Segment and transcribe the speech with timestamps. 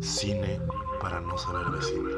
[0.00, 0.60] Cine
[1.00, 2.10] para no saber de cine.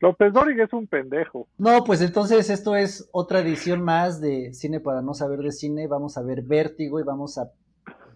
[0.00, 1.48] López Dóriga es un pendejo.
[1.58, 5.88] No, pues entonces esto es otra edición más de Cine para no saber de cine.
[5.88, 7.50] Vamos a ver Vértigo y vamos a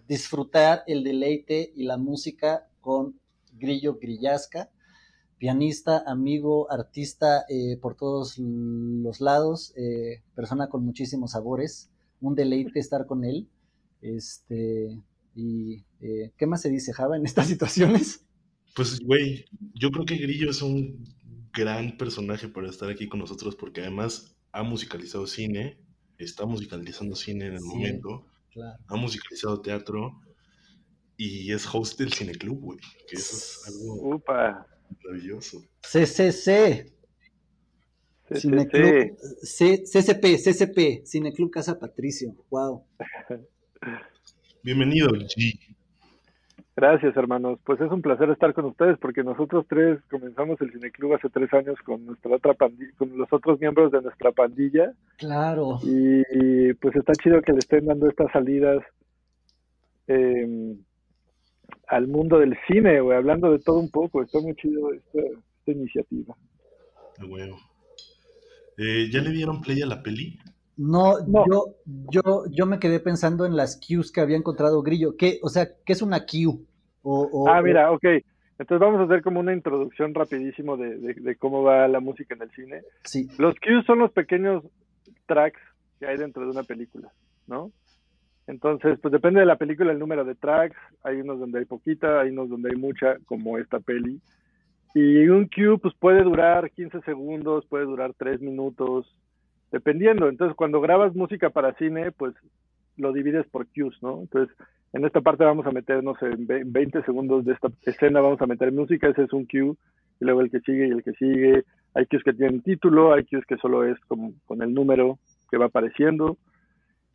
[0.07, 3.19] disfrutar el deleite y la música con
[3.53, 4.69] Grillo Grillasca,
[5.41, 11.89] pianista, amigo, artista eh, por todos los lados, eh, persona con muchísimos sabores.
[12.21, 13.47] Un deleite estar con él.
[14.03, 15.01] Este,
[15.35, 18.23] y eh, ¿qué más se dice, Java, en estas situaciones?
[18.75, 21.03] Pues, güey, yo creo que Grillo es un
[21.51, 25.79] gran personaje para estar aquí con nosotros porque además ha musicalizado cine,
[26.19, 28.27] está musicalizando cine en el momento,
[28.87, 30.21] ha musicalizado teatro
[31.17, 34.67] y es host del Cineclub, güey, que eso es algo Upa.
[35.03, 35.63] Maravilloso.
[35.81, 36.91] CCC.
[38.33, 42.81] Cineclub, C, CCP, CCP, Cineclub Casa Patricio, wow.
[44.63, 45.59] Bienvenido, G.
[46.75, 47.59] Gracias, hermanos.
[47.65, 51.51] Pues es un placer estar con ustedes porque nosotros tres comenzamos el Cineclub hace tres
[51.53, 54.93] años con nuestra otra pandilla, con los otros miembros de nuestra pandilla.
[55.17, 55.79] Claro.
[55.83, 58.81] Y, pues está chido que le estén dando estas salidas
[60.07, 60.77] em,
[61.87, 64.21] al mundo del cine, güey, hablando de todo un poco.
[64.21, 65.19] Está muy chido esta,
[65.65, 66.35] iniciativa.
[67.27, 67.57] bueno.
[68.77, 70.39] Eh, ¿Ya le dieron play a la peli?
[70.77, 71.75] No, Yo,
[72.09, 75.15] yo, yo me quedé pensando en las cues que había encontrado Grillo.
[75.17, 76.65] ¿Qué, o sea, ¿qué es una cue?
[77.47, 78.05] ah, mira, ok.
[78.57, 82.51] Entonces vamos a hacer como una introducción rapidísimo de, cómo va la música en el
[82.51, 82.81] cine.
[83.03, 83.27] Sí.
[83.37, 84.63] Los cues son los pequeños
[85.25, 85.59] tracks
[85.99, 87.11] que hay dentro de una película,
[87.47, 87.71] ¿no?
[88.47, 90.77] Entonces, pues depende de la película el número de tracks.
[91.03, 94.19] Hay unos donde hay poquita, hay unos donde hay mucha, como esta peli.
[94.93, 99.15] Y un cue, pues puede durar 15 segundos, puede durar 3 minutos,
[99.71, 100.27] dependiendo.
[100.27, 102.33] Entonces, cuando grabas música para cine, pues
[102.97, 104.21] lo divides por cues, ¿no?
[104.21, 104.55] Entonces,
[104.93, 108.41] en esta parte vamos a meter, no sé, en 20 segundos de esta escena vamos
[108.41, 109.75] a meter música, ese es un cue,
[110.19, 111.63] y luego el que sigue y el que sigue.
[111.93, 115.19] Hay cues que tienen título, hay cues que solo es como con el número
[115.49, 116.37] que va apareciendo.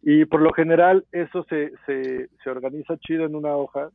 [0.02, 3.90] Y por lo general eso se, se, se organiza chido en una hoja,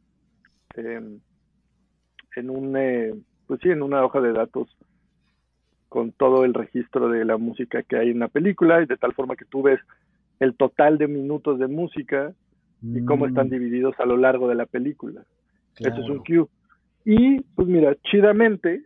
[0.75, 3.13] en un, eh,
[3.47, 4.67] pues sí, en una hoja de datos
[5.89, 9.13] con todo el registro de la música que hay en la película y de tal
[9.13, 9.79] forma que tú ves
[10.39, 12.33] el total de minutos de música
[12.81, 13.51] y cómo están mm.
[13.51, 15.23] divididos a lo largo de la película.
[15.77, 16.47] Eso es un cue.
[17.03, 18.85] Y pues mira, chidamente,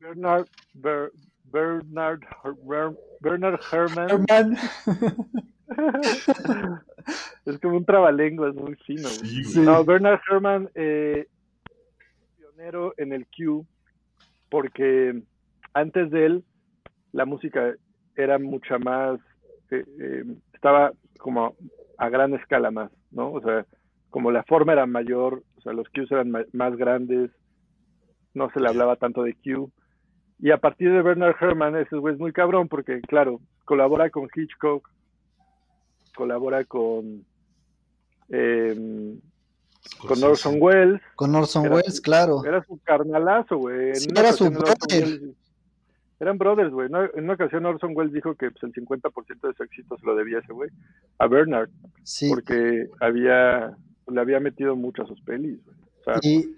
[0.00, 0.46] Bernard,
[1.54, 2.20] Bernard,
[3.20, 4.56] Bernard Herrmann.
[7.46, 9.08] es como un trabalenguas muy fino.
[9.62, 11.28] no, Bernard Herrmann, eh,
[12.36, 13.64] pionero en el cue,
[14.50, 15.22] porque
[15.74, 16.44] antes de él,
[17.12, 17.76] la música
[18.16, 19.20] era mucha más,
[19.70, 21.54] eh, eh, estaba como
[21.98, 23.30] a gran escala más, ¿no?
[23.32, 23.64] O sea,
[24.10, 27.30] como la forma era mayor, o sea, los cues eran más grandes,
[28.34, 29.68] no se le hablaba tanto de cue.
[30.38, 34.28] Y a partir de Bernard Herrmann, ese güey es muy cabrón porque, claro, colabora con
[34.34, 34.90] Hitchcock,
[36.14, 37.24] colabora con
[38.28, 39.18] eh,
[39.98, 41.00] con Orson Welles.
[41.14, 42.44] Con Orson Welles, claro.
[42.44, 43.92] Era su carnalazo, güey.
[44.16, 44.46] era su
[46.20, 46.88] eran brothers, güey.
[47.14, 50.14] En una ocasión Orson Welles dijo que pues, el 50% de su éxito se lo
[50.14, 50.70] debía a ese güey,
[51.18, 51.68] a Bernard.
[52.02, 52.30] Sí.
[52.30, 53.76] Porque había,
[54.10, 56.48] le había metido mucho a sus pelis, güey.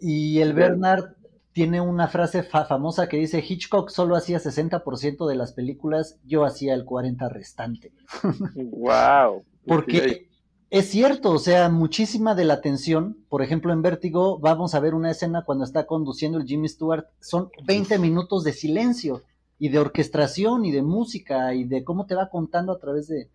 [0.00, 1.16] y, el Bernard
[1.60, 6.72] tiene una frase famosa que dice, Hitchcock solo hacía 60% de las películas, yo hacía
[6.72, 7.92] el 40% restante.
[8.54, 9.44] wow.
[9.66, 10.30] Porque
[10.70, 14.94] es cierto, o sea, muchísima de la atención, por ejemplo, en Vértigo vamos a ver
[14.94, 19.24] una escena cuando está conduciendo el Jimmy Stewart, son 20 minutos de silencio
[19.58, 23.28] y de orquestación y de música y de cómo te va contando a través de...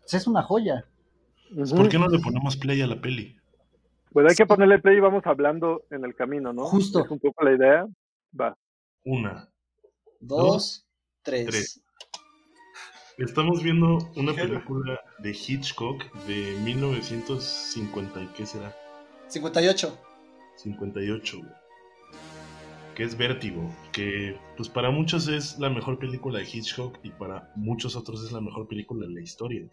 [0.00, 0.86] Pues, es una joya.
[1.76, 3.37] ¿Por qué no le ponemos play a la peli?
[4.18, 6.64] Pues hay que ponerle play y vamos hablando en el camino, ¿no?
[6.64, 7.04] Justo.
[7.04, 7.86] Es un poco la idea.
[8.34, 8.58] Va.
[9.04, 9.48] Una.
[10.18, 10.84] Dos.
[11.22, 11.46] tres.
[11.46, 11.82] tres.
[13.16, 18.74] Estamos viendo una película de Hitchcock de 1950, ¿qué será?
[19.28, 19.96] 58.
[20.56, 21.40] 58,
[22.96, 27.52] Que es Vértigo, que pues para muchos es la mejor película de Hitchcock y para
[27.54, 29.68] muchos otros es la mejor película de la historia.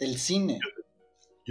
[0.00, 0.58] Del cine.
[0.60, 0.82] Yo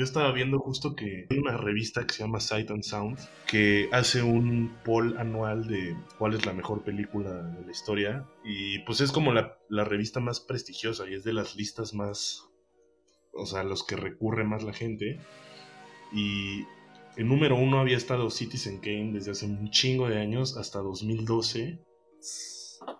[0.03, 4.21] estaba viendo justo que hay una revista que se llama Sight and Sound que hace
[4.21, 9.12] un poll anual de cuál es la mejor película de la historia y pues es
[9.12, 12.44] como la, revista más prestigiosa y es de las listas más,
[13.31, 15.21] o sea, los que recurre más la gente
[16.12, 16.65] y
[17.15, 21.80] el número uno había estado Citizen Kane desde hace un chingo de años hasta 2012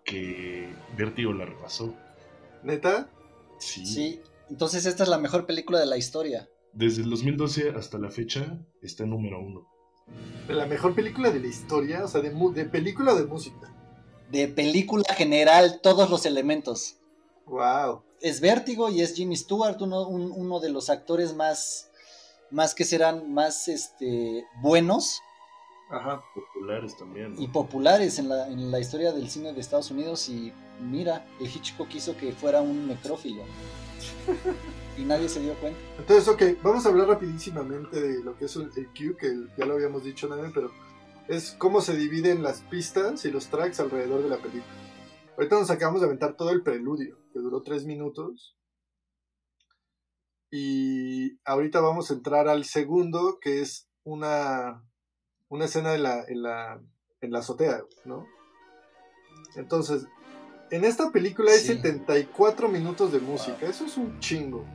[0.06, 1.94] que Vertigo la repasó.
[2.64, 3.10] ¿Neta?
[3.60, 3.86] Sí.
[3.86, 6.50] Sí, entonces esta es la mejor película de la historia.
[6.76, 9.66] Desde el 2012 hasta la fecha está en número uno.
[10.50, 13.74] La mejor película de la historia, o sea, de, mu- de película o de música.
[14.30, 16.98] De película general, todos los elementos.
[17.48, 18.04] Wow.
[18.22, 21.90] Es Vértigo y es Jimmy Stewart, uno, un- uno de los actores más,
[22.52, 25.22] más que serán más este, buenos
[25.90, 26.22] Ajá.
[26.34, 27.36] Populares también.
[27.36, 27.42] ¿no?
[27.42, 30.28] y populares en la, en la historia del cine de Estados Unidos.
[30.30, 30.52] Y
[30.82, 33.44] mira, el Hitchcock quiso que fuera un necrófilo.
[34.98, 35.80] y nadie se dio cuenta.
[35.98, 39.74] Entonces, ok, vamos a hablar rapidísimamente de lo que es el, Q, que ya lo
[39.74, 40.72] habíamos dicho también, pero
[41.28, 44.64] es cómo se dividen las pistas y los tracks alrededor de la película.
[45.38, 48.56] Ahorita nos acabamos de aventar todo el preludio, que duró tres minutos.
[50.52, 54.84] Y ahorita vamos a entrar al segundo, que es una,
[55.50, 56.82] una escena en la, en, la,
[57.20, 58.26] en la azotea, ¿no?
[59.56, 60.06] Entonces,
[60.72, 61.68] en esta película hay Sí.
[61.68, 64.66] 74 minutos de música, eso es un chingo.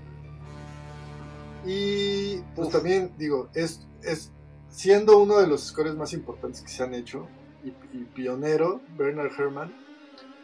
[1.66, 2.72] Y pues Uf.
[2.72, 4.32] también, digo, es, es
[4.68, 7.26] siendo uno de los scores más importantes que se han hecho
[7.64, 9.74] y, y pionero, Bernard Herrmann,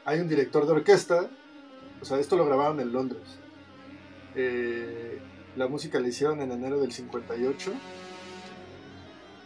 [0.05, 1.31] hay un director de orquesta,
[2.01, 3.39] o sea, esto lo grabaron en Londres.
[4.35, 5.19] Eh,
[5.57, 7.73] la música la hicieron en enero del 58,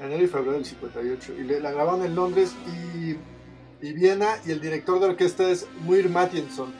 [0.00, 3.16] enero y febrero del 58, y le- la grabaron en Londres y,
[3.86, 6.72] y Viena, y el director de orquesta es Muir Mattinson,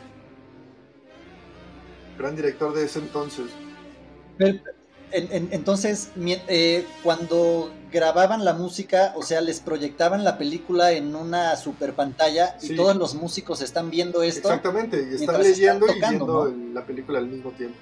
[2.18, 3.46] gran director de ese entonces.
[5.12, 6.10] En- en- entonces,
[6.48, 12.56] eh, cuando grababan la música, o sea, les proyectaban la película en una super pantalla
[12.62, 14.48] y todos los músicos están viendo esto.
[14.48, 17.76] Exactamente, y están leyendo están y viendo la película al mismo tiempo.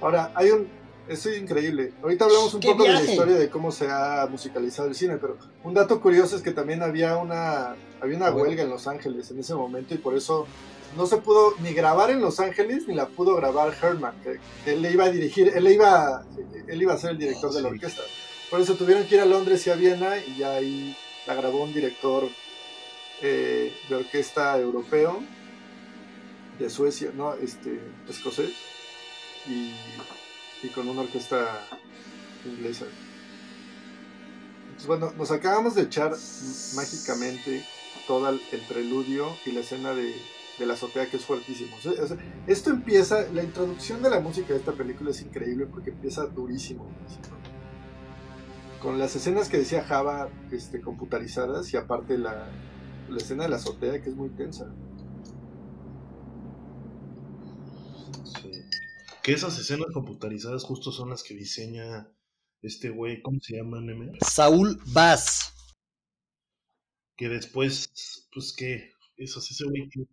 [0.00, 0.68] Ahora, hay un...
[1.08, 1.92] Eso es increíble.
[2.02, 5.18] Ahorita hablamos un ¡Qué poco de la historia de cómo se ha musicalizado el cine,
[5.18, 8.48] pero un dato curioso es que también había una, había una Bueno.
[8.48, 10.46] huelga en Los Ángeles en ese momento y por eso
[10.96, 14.72] no se pudo ni grabar en Los Ángeles ni la pudo grabar Herman, que, que
[14.72, 16.24] él le iba a dirigir, él, le iba,
[16.68, 17.74] él iba a ser el director de la Sí.
[17.74, 18.02] orquesta.
[18.50, 20.96] Por eso tuvieron que ir a Londres y a Viena y ya ahí
[21.26, 22.28] la grabó un director
[23.20, 25.22] eh, de orquesta europeo
[26.58, 28.52] de Suecia, no, este, escocés
[29.46, 29.72] y,
[30.64, 31.66] y con una orquesta
[32.44, 32.86] inglesa.
[34.64, 36.12] Entonces, bueno, nos acabamos de echar
[36.74, 37.64] mágicamente
[38.06, 40.14] todo el el preludio y la escena de,
[40.58, 41.76] de la azotea que es fuertísimo.
[42.46, 46.86] Esto empieza, la introducción de la música de esta película es increíble porque empieza durísimo.
[48.80, 52.48] Con las escenas que decía Java este, computarizadas y aparte la,
[53.08, 54.66] la escena de la azotea que es muy tensa.
[59.24, 62.12] Que esas escenas computarizadas justo son las que diseña
[62.60, 63.80] este güey, ¿cómo se llama?
[64.20, 65.50] Saúl Bass.
[67.16, 67.90] Que después,
[68.34, 68.92] pues, ¿qué?
[69.16, 70.04] Esas, ese güey, ¿qué,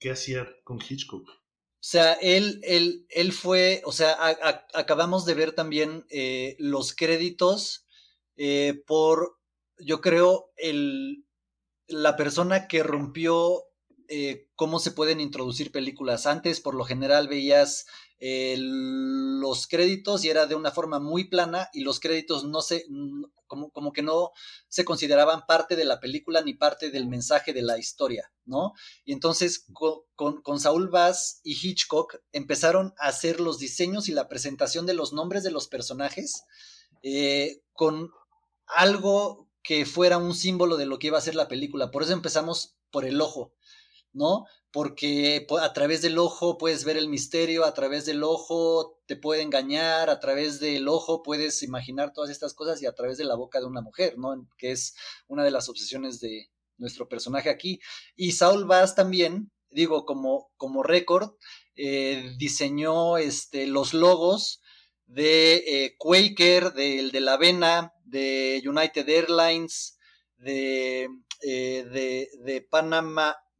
[0.00, 1.28] qué hacía con Hitchcock?
[1.30, 1.34] O
[1.80, 6.92] sea, él, él, él fue, o sea, a- a- acabamos de ver también eh, los
[6.94, 7.86] créditos
[8.36, 9.38] eh, por,
[9.78, 11.24] yo creo, el,
[11.86, 13.62] la persona que rompió
[14.08, 16.26] eh, cómo se pueden introducir películas.
[16.26, 17.86] Antes, por lo general, veías
[18.20, 22.84] eh, los créditos y era de una forma muy plana y los créditos no se,
[23.46, 24.30] como, como que no
[24.68, 28.72] se consideraban parte de la película ni parte del mensaje de la historia, ¿no?
[29.04, 34.12] Y entonces co- con, con Saúl Bass y Hitchcock empezaron a hacer los diseños y
[34.12, 36.44] la presentación de los nombres de los personajes
[37.02, 38.10] eh, con
[38.66, 41.90] algo que fuera un símbolo de lo que iba a ser la película.
[41.90, 43.52] Por eso empezamos por el ojo,
[44.18, 44.44] ¿no?
[44.70, 49.16] Porque po- a través del ojo puedes ver el misterio, a través del ojo te
[49.16, 53.24] puede engañar, a través del ojo puedes imaginar todas estas cosas y a través de
[53.24, 54.46] la boca de una mujer, ¿no?
[54.58, 54.94] Que es
[55.26, 57.80] una de las obsesiones de nuestro personaje aquí.
[58.14, 61.30] Y Saul Bass también, digo, como, como récord,
[61.76, 64.60] eh, diseñó este, los logos
[65.06, 69.96] de eh, Quaker, del de la Avena, de United Airlines,
[70.36, 71.08] de,
[71.42, 72.60] eh, de, de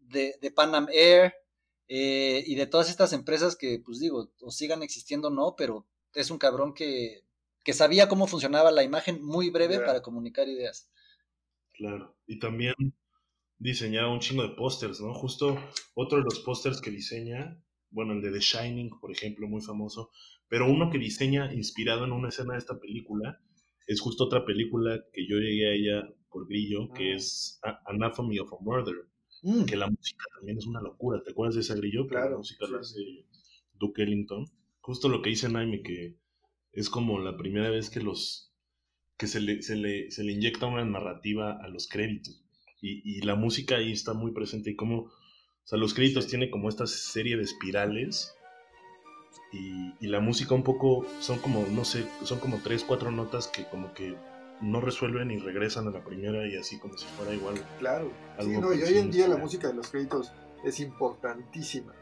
[0.08, 1.34] de, de Panam Air,
[1.88, 5.86] eh, y de todas estas empresas que, pues digo, o sigan existiendo o no, pero
[6.14, 7.24] es un cabrón que,
[7.64, 10.90] que sabía cómo funcionaba la imagen muy breve para comunicar ideas.
[11.72, 12.16] Claro.
[12.26, 12.74] Y también
[13.58, 15.14] diseñaba un chingo de pósters, ¿no?
[15.14, 15.58] Justo
[15.94, 20.10] otro de los pósters que diseña, bueno, el de The Shining, por ejemplo, muy famoso,
[20.48, 23.40] pero uno que diseña inspirado en una escena de esta película,
[23.86, 27.16] es justo otra película que yo llegué a ella por grillo, que Ah.
[27.16, 28.94] es Anatomy of a Murder,
[29.42, 31.22] Mm, que la música también es una locura.
[31.22, 32.06] ¿Te acuerdas de esa grillo?
[32.06, 33.26] Claro, La música la sí, hace
[33.78, 34.46] Duke Ellington.
[34.80, 36.16] Justo lo que dice Naime, que
[36.72, 38.52] es como la primera vez que los
[39.16, 42.44] que se le, se le, se le inyecta una narrativa a los créditos.
[42.80, 44.70] Y, y la música ahí está muy presente.
[44.70, 45.12] Y como, o
[45.64, 48.34] sea, los créditos tienen como esta serie de espirales
[49.52, 53.48] y, y, la música un poco son como, no sé, son como tres, cuatro notas
[53.48, 54.14] que como que
[54.60, 57.54] no resuelven y regresan a la primera y así como si fuera igual.
[57.78, 60.32] Claro, sí, no, y hoy en día la música de los créditos
[60.64, 61.94] es importantísima.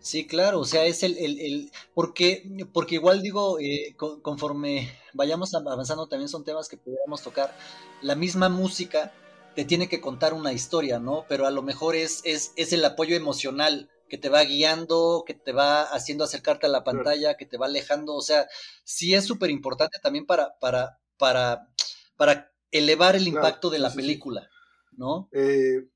[0.00, 5.54] Sí, claro, o sea, es el, el, el porque, porque igual digo, eh, conforme vayamos
[5.54, 7.56] avanzando también son temas que pudiéramos tocar,
[8.02, 9.12] la misma música
[9.54, 11.24] te tiene que contar una historia, ¿no?
[11.28, 15.34] Pero a lo mejor es, es, es el apoyo emocional que te va guiando, que
[15.34, 18.46] te va haciendo acercarte a la pantalla, que te va alejando, o sea,
[18.84, 21.68] sí es súper importante también para, para, para,
[22.16, 24.48] para elevar el impacto de la película,
[24.92, 25.28] ¿no?
[25.32, 25.88] Eh,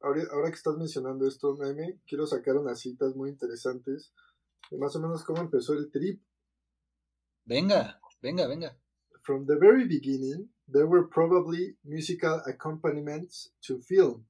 [0.00, 4.12] ahora, que estás mencionando esto, Meme, quiero sacar unas citas muy interesantes
[4.70, 6.20] de más o menos cómo empezó el trip.
[7.44, 8.76] Venga, venga, venga.
[9.22, 14.26] From the very beginning, there were probably musical accompaniments to film,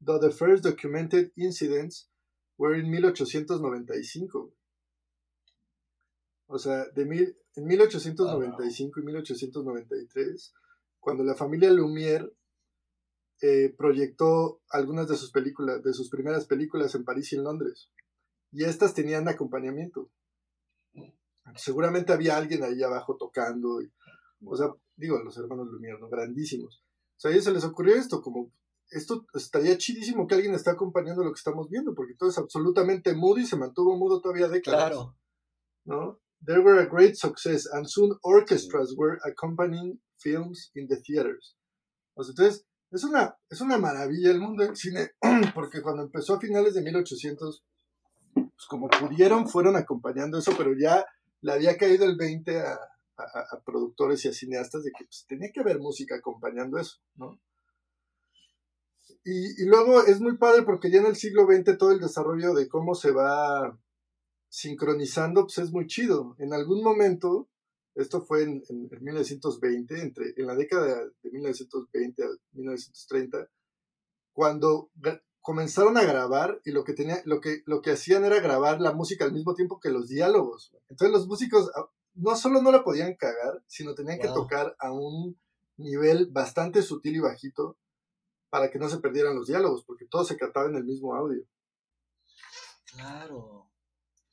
[0.00, 2.08] though the first documented incidents
[2.58, 4.52] were in 1895.
[6.50, 10.54] O sea, de mil, en 1895 y 1893,
[11.00, 12.32] cuando la familia Lumière
[13.40, 17.90] eh, proyectó algunas de sus películas, de sus primeras películas en París y en Londres.
[18.52, 20.10] Y estas tenían acompañamiento.
[21.56, 23.80] Seguramente había alguien ahí abajo tocando.
[24.44, 26.08] o sea, digo, los hermanos Lumière, ¿no?
[26.08, 26.84] Grandísimos.
[27.16, 28.52] O sea, a ellos se les ocurrió esto, como,
[28.90, 33.14] esto estaría chidísimo que alguien esté acompañando lo que estamos viendo, porque todo es absolutamente
[33.14, 34.90] mudo y se mantuvo mudo todavía décadas.
[34.90, 35.16] Claro.
[35.84, 36.20] ¿No?
[36.40, 41.56] There were a great success, and soon orchestras were accompanying films in the theaters.
[42.14, 45.10] O sea, entonces, es una, es una maravilla el mundo del cine,
[45.54, 47.64] porque cuando empezó a finales de 1800,
[48.34, 51.04] pues como pudieron, fueron acompañando eso, pero ya
[51.42, 52.78] le había caído el 20 a,
[53.18, 57.38] a, productores y a cineastas de que pues, tenía que haber música acompañando eso, ¿no?
[59.24, 62.54] Y, y, luego es muy padre porque ya en el siglo XX todo el desarrollo
[62.54, 63.78] de cómo se va
[64.48, 66.36] sincronizando, pues es muy chido.
[66.38, 67.48] En algún momento,
[67.94, 68.62] esto fue en,
[69.00, 73.48] 1920, entre, en la década de 1920 a 1930,
[74.32, 74.90] cuando
[75.40, 78.92] comenzaron a grabar y lo que, tenía, lo, que, lo que hacían era grabar la
[78.92, 80.72] música al mismo tiempo que los diálogos.
[80.88, 84.92] Entonces los músicos ah, no solo no la podían cagar, sino tenían que tocar a
[84.92, 85.38] un
[85.76, 87.78] nivel bastante sutil y bajito
[88.50, 91.44] para que no se perdieran los diálogos, porque todo se cantaba en el mismo audio.
[92.86, 93.67] Claro.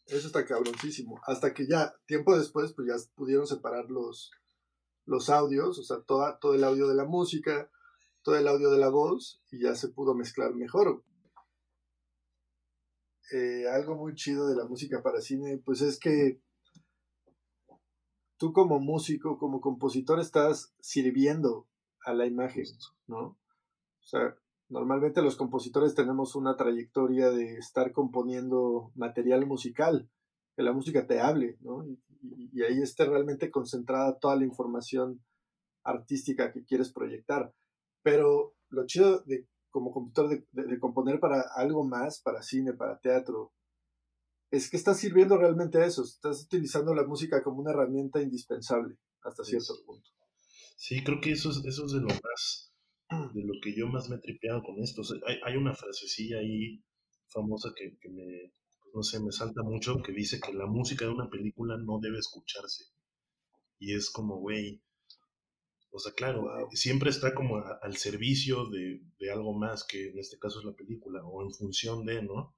[0.07, 1.19] Eso está cabroncísimo.
[1.25, 4.31] Hasta que ya, tiempo después, pues ya pudieron separar los,
[5.05, 7.69] los audios, o sea, toda, todo el audio de la música,
[8.21, 11.03] todo el audio de la voz, y ya se pudo mezclar mejor.
[13.31, 16.39] Eh, algo muy chido de la música para cine, pues es que
[18.37, 21.67] tú como músico, como compositor, estás sirviendo
[22.05, 22.65] a la imagen,
[23.07, 23.19] ¿no?
[23.19, 24.37] O sea,
[24.69, 30.09] Normalmente los compositores tenemos una trayectoria de estar componiendo material musical,
[30.55, 31.85] que la música te hable, ¿no?
[31.85, 31.99] Y,
[32.63, 35.23] ahí esté realmente concentrada toda la información
[35.83, 37.53] artística que quieres proyectar.
[38.01, 43.51] Pero lo chido de como compositor de, componer para algo más, para cine, para teatro,
[44.49, 48.97] es que estás sirviendo realmente a eso, estás utilizando la música como una herramienta indispensable
[49.21, 50.09] hasta cierto punto.
[50.77, 52.74] Sí, creo que eso eso es de lo más
[53.09, 55.01] de lo que yo más me he tripeado con esto.
[55.27, 56.83] hay, hay, una frasecilla ahí
[57.27, 61.05] famosa que, que me, pues, no sé, me salta mucho, que dice que la música
[61.05, 62.85] de una película no debe escucharse.
[63.79, 64.81] Y es como, güey,
[65.91, 70.37] o sea, claro, siempre está como al servicio de, de, algo más que en este
[70.37, 72.55] caso es la película, o en función de, ¿no?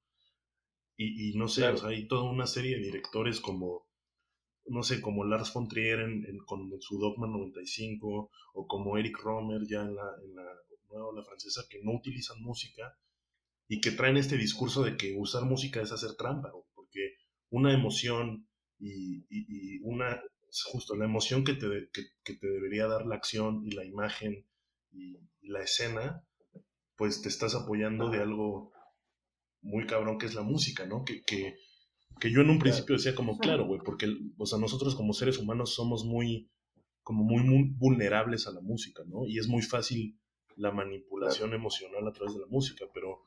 [0.95, 3.86] Y, y no sé, o sea, hay toda una serie de directores como
[4.67, 9.61] no sé, como Lars von Trier en, con su Dogma 95, o como Eric Romer
[9.67, 10.45] ya en la, en la
[10.89, 12.97] nueva la francesa, que no utilizan música
[13.67, 17.15] y que traen este discurso de que usar música es hacer trampa, porque
[17.49, 18.47] una emoción
[18.79, 20.21] y, y, una,
[20.71, 24.45] justo la emoción que te, que, te debería dar la acción y la imagen
[24.91, 26.25] y, la escena,
[26.97, 28.73] pues te estás apoyando de algo
[29.61, 31.05] muy cabrón que es la música, ¿no?
[31.05, 31.55] Que, que,
[32.19, 34.07] que yo en un principio decía como, claro, güey, porque,
[34.37, 36.49] o sea, nosotros como seres humanos somos muy,
[37.03, 39.25] como muy, vulnerables a la música, ¿no?
[39.25, 40.19] Y es muy fácil
[40.55, 43.23] la manipulación emocional a través de la música, pero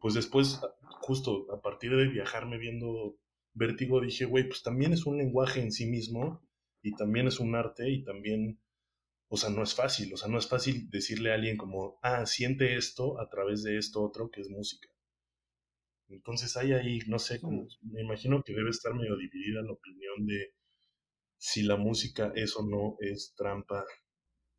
[0.00, 0.60] pues después,
[1.00, 3.16] justo a partir de viajarme viendo
[3.54, 6.42] Vértigo, dije, güey, pues también es un lenguaje en sí mismo
[6.82, 8.60] y también es un arte y también,
[9.28, 12.26] o sea, no es fácil, o sea, no es fácil decirle a alguien como, ah,
[12.26, 14.88] siente esto a través de esto otro que es música.
[16.12, 17.40] Entonces hay ahí, no sé,
[17.80, 20.52] me imagino que debe estar medio dividida la opinión de
[21.38, 23.84] si la música es o no es trampa.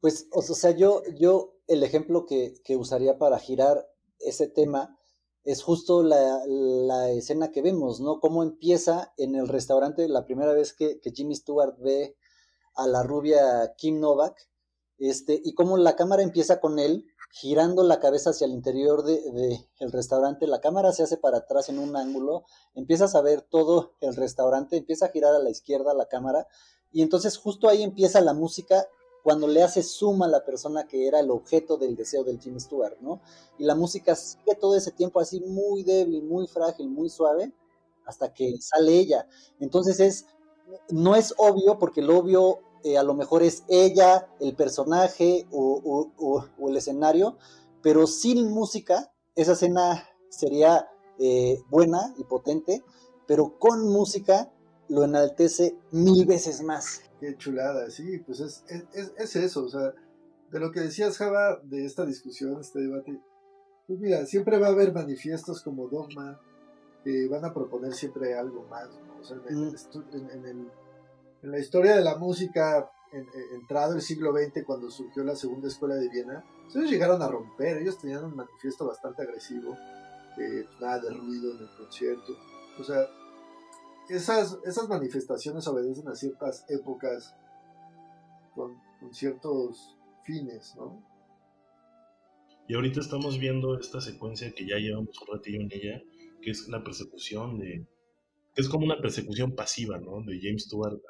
[0.02, 3.88] Pues, o sea, yo, yo el ejemplo que, usaría para girar
[4.20, 4.98] ese tema
[5.44, 8.20] es justo la, escena que vemos, ¿no?
[8.20, 12.18] Cómo empieza en el restaurante la primera vez que, Jimmy Stewart ve
[12.76, 14.36] a la rubia Kim Novak,
[14.98, 19.34] este, y cómo la cámara empieza con él girando la cabeza hacia el interior del
[19.34, 23.42] de, el restaurante, la cámara se hace para atrás en un ángulo, empiezas a ver
[23.42, 26.48] todo el restaurante, empieza a girar a la izquierda la cámara,
[26.92, 28.88] y entonces justo ahí empieza la música
[29.24, 32.60] cuando le hace suma a la persona que era el objeto del deseo del Jimmy
[32.60, 33.20] Stewart, ¿no?
[33.58, 37.52] Y la música sigue todo ese tiempo así muy débil, muy frágil, muy suave,
[38.06, 39.28] hasta que sale ella.
[39.60, 40.28] Entonces es,
[40.90, 46.10] no es obvio, porque lo obvio eh, a lo mejor es ella, el personaje o,
[46.68, 47.38] el escenario,
[47.82, 52.84] pero sin música, esa escena sería eh, buena y potente,
[53.28, 54.52] pero con música
[54.90, 57.02] lo enaltece mil veces más.
[57.20, 58.64] Qué chulada, sí, pues es,
[59.18, 59.94] es, eso, o sea,
[60.52, 63.18] de lo que decías, Java, de esta discusión, este debate,
[63.88, 66.40] pues mira, siempre va a haber manifiestos como Dogma
[67.04, 68.90] que van a proponer siempre algo más,
[69.22, 70.70] o sea, en, mm.
[71.44, 72.90] La historia de la música,
[73.54, 77.28] entrado el siglo XX, cuando surgió la segunda escuela de Viena, pues ellos llegaron a
[77.28, 82.34] romper, ellos tenían un manifiesto bastante agresivo, eh, pues nada de ruido en el concierto,
[82.80, 83.08] o sea,
[84.10, 87.36] esas, esas manifestaciones obedecen a ciertas épocas
[88.56, 88.82] con,
[89.12, 91.04] ciertos fines, ¿no?
[92.70, 96.02] Y ahorita estamos viendo esta secuencia que ya llevamos un ratillo en ella,
[96.42, 97.86] que es la persecución de...
[98.56, 100.22] que es como una persecución pasiva, ¿no?
[100.22, 101.02] De James Stewart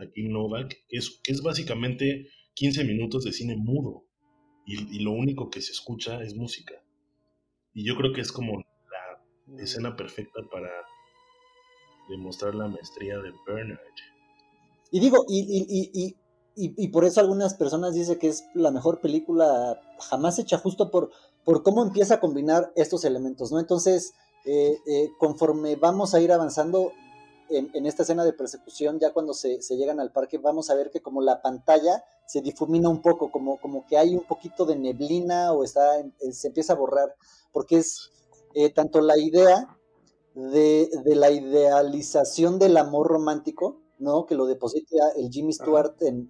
[0.00, 4.04] a, Kim Novak, que es, que es básicamente 15 minutos de cine mudo.
[4.66, 6.74] Y, y, lo único que se escucha es música.
[7.74, 10.70] Y yo creo que es como la escena perfecta para
[12.08, 13.78] demostrar la maestría de Bernard.
[14.90, 16.16] Y digo, y,
[16.56, 19.80] y, por eso algunas personas dicen que es la mejor película
[20.10, 21.10] jamás hecha, justo por,
[21.44, 23.60] por cómo empieza a combinar estos elementos, ¿no?
[23.60, 24.12] Entonces,
[24.44, 26.92] eh, eh, conforme vamos a ir avanzando
[27.50, 31.00] en, esta escena de persecución, ya cuando se, llegan al parque, vamos a ver que
[31.00, 35.52] como la pantalla se difumina un poco, como, como que hay un poquito de neblina
[35.52, 37.14] o está, eh, se empieza a borrar,
[37.52, 38.10] porque es
[38.74, 39.76] tanto la idea
[40.34, 44.26] de, la idealización del amor romántico, ¿no?
[44.26, 46.28] Que lo deposita el Jimmy Stewart en,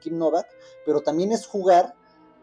[0.00, 0.46] Kim Novak,
[0.84, 1.94] pero también es jugar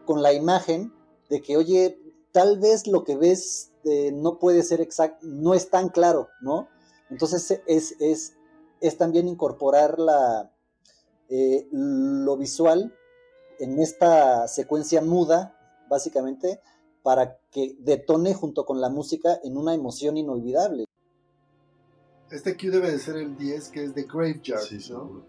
[0.04, 0.92] con la imagen
[1.28, 2.00] de que, oye,
[2.32, 6.68] tal vez lo que ves eh, no puede ser exacto, no es tan claro, ¿no?
[7.10, 8.36] Entonces es, es,
[8.80, 10.52] es también incorporar la,
[11.28, 12.94] eh, lo visual
[13.58, 16.60] en esta secuencia muda, básicamente,
[17.02, 20.84] para que detone junto con la música en una emoción inolvidable.
[22.30, 25.24] Este Q debe de ser el 10 que es de Graveyard, sí, ¿no?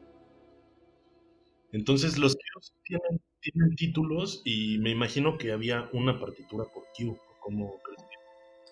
[1.71, 7.17] Entonces los Qs tienen, tienen, títulos y me imagino que había una partitura por Q,
[7.39, 7.79] como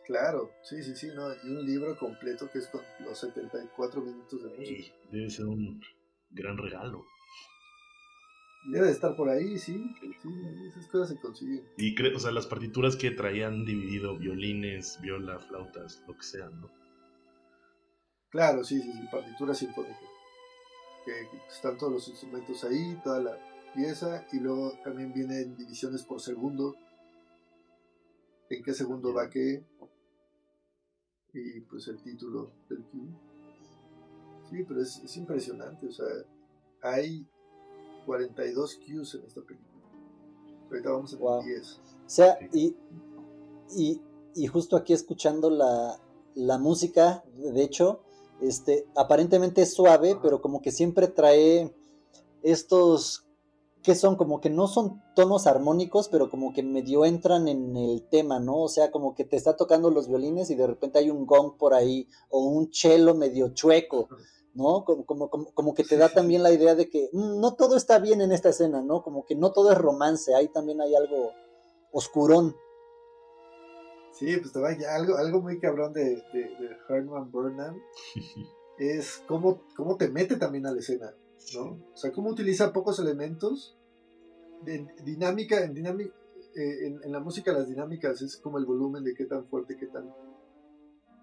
[0.07, 4.41] Claro, sí, sí, sí, no, y un libro completo que es con los 74 minutos
[4.41, 4.95] de música.
[5.11, 5.81] debe ser un
[6.29, 7.03] gran regalo.
[8.71, 9.93] Debe de estar por ahí, sí.
[10.21, 10.29] Sí,
[10.69, 11.63] esas cosas se consiguen.
[11.77, 16.69] Y o sea, las partituras que traían dividido violines, viola, flautas, lo que sea, ¿no?
[18.29, 19.99] Claro, sí, sí, sí, partitura sinfónica.
[21.05, 23.37] Que, están todos los instrumentos ahí, toda la
[23.73, 26.75] pieza, y luego también vienen divisiones por segundo.
[28.49, 29.63] En qué segundo va qué.
[31.39, 33.07] Y pues el título del cue.
[34.49, 36.05] Sí, pero es, es impresionante, o sea,
[36.81, 37.27] hay
[38.05, 39.67] 42 Qs en esta película.
[40.69, 41.43] Ahorita vamos a wow.
[41.43, 41.73] 10.
[41.73, 42.75] O sea, y,
[43.75, 44.01] y,
[44.35, 45.99] y, justo aquí escuchando la,
[46.35, 48.01] la, música, de hecho,
[48.41, 51.73] este, aparentemente es suave, pero como que siempre trae
[52.43, 53.26] estos
[53.87, 58.05] que son como que no son tonos armónicos, pero como que medio entran en el
[58.09, 58.63] tema, ¿no?
[58.63, 61.55] O sea, como que te está tocando los violines y de repente hay un gong
[61.57, 64.09] por ahí o un cello medio chueco.
[64.53, 64.83] ¿no?
[64.83, 67.99] Como, como, como, que te da también la idea de que mm, no todo está
[67.99, 69.03] bien en esta escena, ¿no?
[69.03, 71.31] Como que no todo es romance, ahí también hay algo
[71.93, 72.53] oscurón.
[74.11, 77.79] Sí, pues te va algo, algo muy cabrón de, de, Herman Burnham
[78.79, 81.15] es cómo, cómo te mete también a la escena,
[81.53, 81.79] ¿no?
[81.93, 83.76] O sea, cómo utiliza pocos elementos
[84.63, 86.13] de dinámica, en dinámica,
[86.55, 89.87] eh, en, la música las dinámicas es como el volumen de qué tan fuerte, qué
[89.87, 90.11] tan,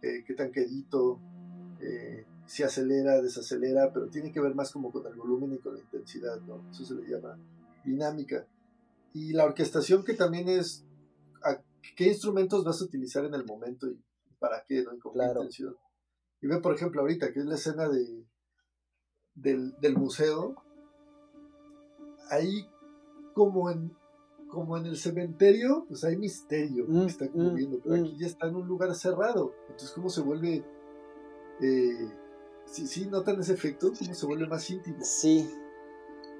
[0.03, 1.21] eh, qué tan quedito,
[1.81, 5.75] eh, se acelera, desacelera, pero tiene que ver más como con el volumen y con
[5.75, 6.71] la intensidad, ¿no?
[6.71, 7.39] Eso se le llama
[7.85, 8.47] dinámica.
[9.13, 10.85] Y la orquestación que también es
[11.43, 11.61] a
[11.97, 13.99] qué instrumentos vas a utilizar en el momento y
[14.39, 14.95] para qué, ¿no?
[14.95, 15.77] Y con qué intención.
[16.41, 18.25] Y ve, por ejemplo, ahorita, que es la escena de,
[19.35, 20.55] del, del museo,
[22.31, 22.69] ahí
[23.35, 23.97] como en
[24.49, 28.01] como en el cementerio, pues hay misterio Mm, que está como mm, viendo, pero mm.
[28.05, 29.53] aquí ya está en un lugar cerrado.
[29.63, 30.65] Entonces, ¿cómo se vuelve?
[31.61, 32.09] Eh,
[32.67, 34.99] sí, sí, notan ese efecto, cómo se vuelve más íntimo.
[35.03, 35.51] Sí,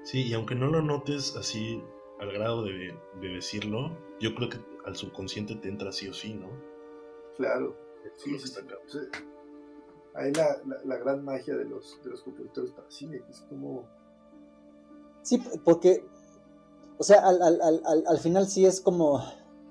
[0.03, 1.83] Sí, y aunque no lo notes así
[2.19, 6.35] al grado de, de decirlo, yo creo que al subconsciente te entra sí o sí,
[6.35, 6.49] ¿no?
[7.35, 7.75] Claro.
[8.05, 8.99] Eso es Sí, lo que sí, está sí.
[10.13, 13.41] ahí la, la, la gran magia de los, de los compositores para cine, que es
[13.49, 13.89] como.
[15.23, 16.05] sí, porque,
[16.97, 19.21] o sea, al, al, al, al- al final sí es como,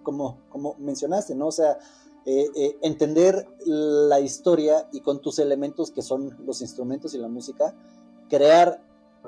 [0.03, 1.47] como, como mencionaste, ¿no?
[1.49, 1.79] O sea,
[2.27, 7.29] eh, eh, entender la historia y con tus elementos que son los instrumentos y la
[7.29, 7.75] música,
[8.31, 8.83] crear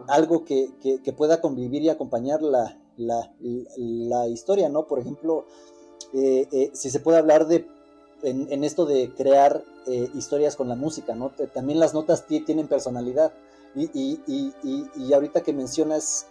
[0.08, 4.86] algo que, que- que pueda convivir y acompañar la, la- la historia, ¿no?
[4.86, 5.44] Por ejemplo,
[6.12, 7.66] eh, si se puede hablar de
[8.22, 11.30] en, en esto de crear eh, historias con la música, ¿no?
[11.52, 13.32] También las notas ti- tienen personalidad.
[13.74, 16.26] Y, y- y- y- y ahorita que mencionas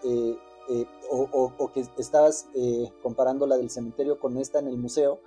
[0.69, 4.77] eh, o, o- o que estabas eh, comparando la del cementerio con esta en el
[4.77, 5.19] museo,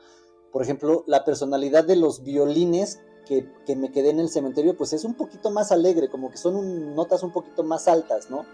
[0.52, 4.92] por ejemplo, la personalidad de los violines que, que me quedé en el cementerio, pues
[4.94, 8.46] es un poquito más alegre, como que son un- notas un poquito más altas, ¿no?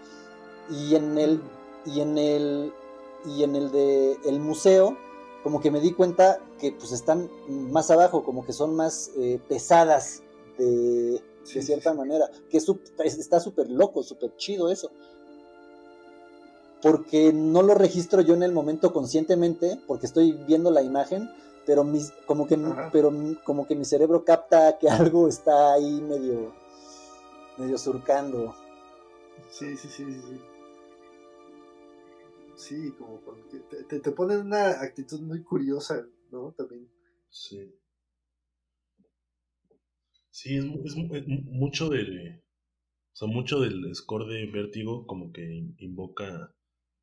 [0.69, 1.41] Y en el,
[1.85, 2.73] y en el,
[3.25, 4.97] y en el de el museo,
[5.43, 9.39] como que me di cuenta que pues están más abajo, como que son más eh,
[9.47, 10.23] pesadas
[10.57, 11.97] de, Sí, de cierta sí.
[11.97, 12.67] manera, que es-
[13.19, 14.89] está súper loco, súper chido eso.
[16.85, 21.31] Porque no lo registro yo en el momento conscientemente, porque estoy viendo la imagen,
[21.65, 22.91] pero mis, como que Ajá.
[22.93, 23.11] pero
[23.43, 26.53] como que mi cerebro capta que algo está ahí medio
[27.57, 28.53] medio surcando.
[29.49, 30.21] Sí, sí, sí, sí.
[30.21, 30.39] sí.
[32.55, 36.53] Sí, como con que te, te, te ponen una actitud muy curiosa, ¿no?
[36.55, 36.87] También.
[37.31, 37.73] Sí.
[40.29, 42.43] Sí, es, mu- es mu- es mu- mucho del.
[43.13, 46.53] O sea, mucho del score de Vértigo como que in- invoca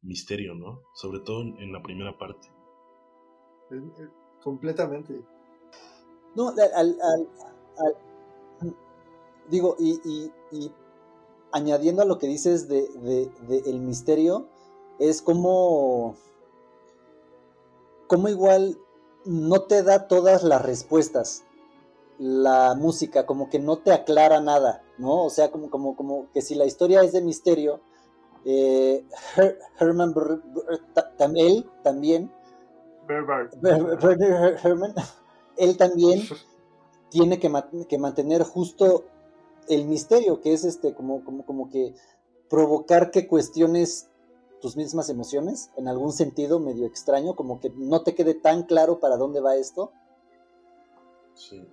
[0.03, 0.81] misterio, ¿no?
[0.95, 2.49] Sobre todo en, la primera parte.
[4.43, 5.23] Completamente.
[6.35, 7.29] No, al, al- al-
[7.79, 8.77] al-
[9.49, 10.73] digo, y, y- y
[11.53, 14.49] añadiendo a lo que dices de, de- de el misterio,
[14.99, 16.17] es como,
[18.07, 18.79] como igual
[19.25, 21.45] no te da todas las respuestas
[22.19, 25.25] la música, como que no te aclara nada, ¿no?
[25.25, 27.81] O sea, como, como, como que si la historia es de misterio,
[28.45, 29.05] eh,
[29.37, 32.31] Her- Herman Br- Br- ta- tam- él también
[34.63, 34.95] Herman,
[35.57, 36.23] él también
[37.11, 39.05] tiene que, ma- que mantener justo
[39.69, 41.95] el misterio, que es este, como, como, como que
[42.49, 44.09] provocar que cuestiones
[44.61, 49.01] tus mismas emociones en algún sentido medio extraño, como que no te quede tan claro
[49.01, 49.93] para dónde va esto.
[51.35, 51.67] Sí.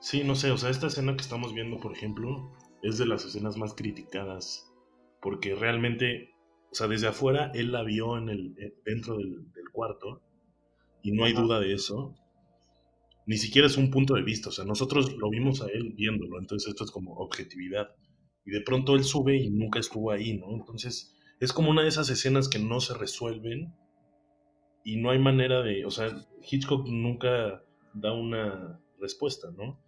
[0.00, 2.50] Sí, no sé, o sea, esta escena que estamos viendo, por ejemplo,
[2.82, 4.70] es de las escenas más criticadas,
[5.20, 6.30] porque realmente,
[6.70, 10.22] o sea, desde afuera él la vio en el, eh, dentro del, del cuarto,
[11.02, 12.16] y no hay duda de eso.
[13.26, 16.40] Ni siquiera es un punto de vista, o sea, nosotros lo vimos a él viéndolo,
[16.40, 17.88] entonces esto es como objetividad.
[18.44, 20.52] Y de pronto él sube y nunca estuvo ahí, ¿no?
[20.54, 23.72] Entonces es como una de esas escenas que no se resuelven
[24.84, 27.62] y no hay manera de, o sea, Hitchcock nunca
[27.94, 29.80] da una respuesta, ¿no?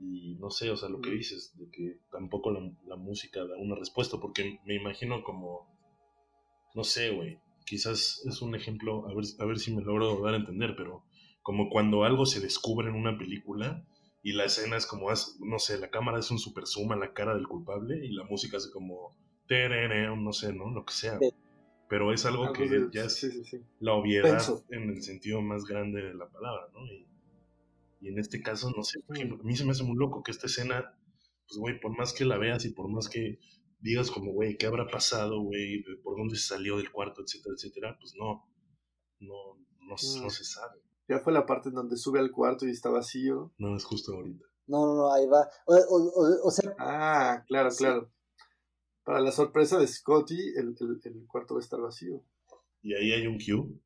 [0.00, 3.56] Y no sé, o sea, lo que dices, de que tampoco la, la música da
[3.58, 5.68] una respuesta, porque me imagino como,
[6.74, 10.34] no sé, güey, quizás es un ejemplo, a ver, a ver si me logro dar
[10.34, 11.04] a entender, pero
[11.42, 13.84] como cuando algo se descubre en una película
[14.22, 15.08] y la escena es como,
[15.40, 18.24] no sé, la cámara es un super zoom a la cara del culpable y la
[18.24, 19.16] música hace como,
[20.16, 20.70] no sé, ¿no?
[20.70, 21.18] Lo que sea.
[21.88, 23.26] Pero es algo que ya es
[23.80, 26.86] la obviedad en el sentido más grande de la palabra, ¿no?
[26.86, 27.06] Y,
[28.00, 29.40] y en este caso, no sé, por Mm.
[29.40, 30.94] a mí se me hace muy loco que esta escena,
[31.48, 33.38] pues, güey, por más que la veas y por más que
[33.80, 35.82] digas como, güey, ¿qué habrá pasado, güey?
[36.02, 37.96] ¿Por dónde se salió del cuarto, etcétera, etcétera?
[38.00, 38.46] Pues no,
[39.20, 40.22] no, no, s- Mm.
[40.24, 40.80] no se sabe.
[41.08, 43.52] Ya fue la parte en donde sube al cuarto y está vacío.
[43.58, 44.44] No es justo ahorita.
[44.66, 45.48] No, no, no, ahí va.
[45.66, 47.78] O, o- o- o sea, Ah, claro, Sí.
[47.84, 48.12] claro.
[49.02, 52.22] Para la sorpresa de Scotty, el, el- el cuarto va a estar vacío.
[52.82, 53.80] Y ahí hay un cue.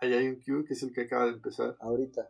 [0.00, 1.76] Ahí hay un cue que es el que acaba de empezar.
[1.80, 2.28] ahorita.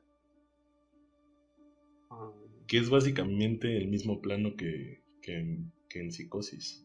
[2.66, 6.84] Que es básicamente el mismo plano que, que, en, que en Psicosis.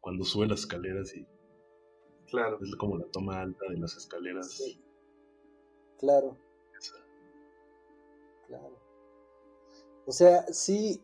[0.00, 1.26] Cuando sube las escaleras y
[2.28, 2.58] Claro.
[2.62, 4.50] es como la toma alta de las escaleras.
[4.52, 4.80] Sí.
[5.98, 6.36] Claro,
[6.78, 6.94] Esa.
[8.46, 8.78] claro.
[10.06, 11.02] O sea, sí.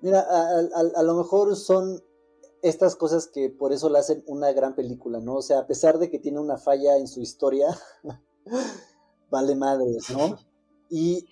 [0.00, 2.02] Mira, a, a- a lo mejor son
[2.62, 5.36] estas cosas que por eso la hacen una gran película, ¿no?
[5.36, 7.66] O sea, a pesar de que tiene una falla en su historia,
[9.30, 10.38] vale madres, ¿no?
[10.92, 11.26] Y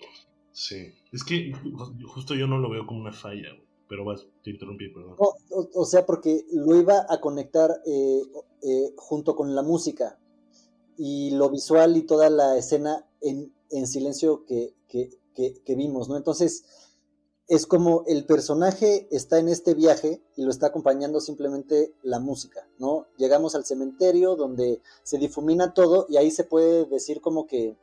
[0.59, 0.93] Sí.
[1.13, 3.69] Es que ju- justo yo no lo veo como una falla, güey.
[3.87, 5.15] Pero vas, te interrumpí, perdón.
[5.17, 5.33] No,
[5.73, 8.21] o, sea, porque lo iba a conectar eh,
[8.61, 10.19] eh, junto con la música
[10.97, 16.17] y lo visual y toda la escena en, en silencio que, que, que, vimos, ¿no?
[16.17, 16.65] Entonces,
[17.47, 22.67] es como el personaje está en este viaje y lo está acompañando simplemente la música,
[22.77, 23.07] ¿no?
[23.17, 27.75] Llegamos al cementerio donde se difumina todo y ahí se puede decir como que,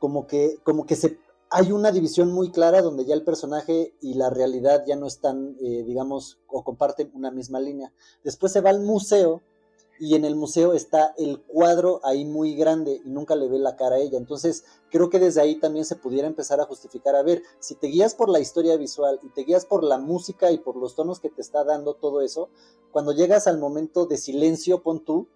[0.00, 1.18] como que, como que se
[1.52, 5.54] hay una división muy clara donde ya el personaje y la realidad ya no están,
[5.60, 7.92] eh, digamos, o comparten una misma línea.
[8.24, 9.42] Después se va al museo
[10.00, 13.76] y en el museo está el cuadro ahí muy grande y nunca le ve la
[13.76, 14.16] cara a ella.
[14.16, 17.88] Entonces, creo que desde ahí también se pudiera empezar a justificar, a ver, si te
[17.88, 21.20] guías por la historia visual y te guías por la música y por los tonos
[21.20, 22.48] que te está dando todo eso,
[22.92, 25.28] cuando llegas al momento de silencio, pon tú,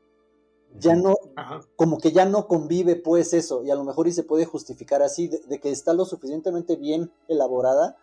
[0.78, 1.14] ya no,
[1.76, 5.02] como que ya no convive pues eso, y a lo mejor y se puede justificar
[5.02, 7.96] así, de, que está lo suficientemente bien elaborada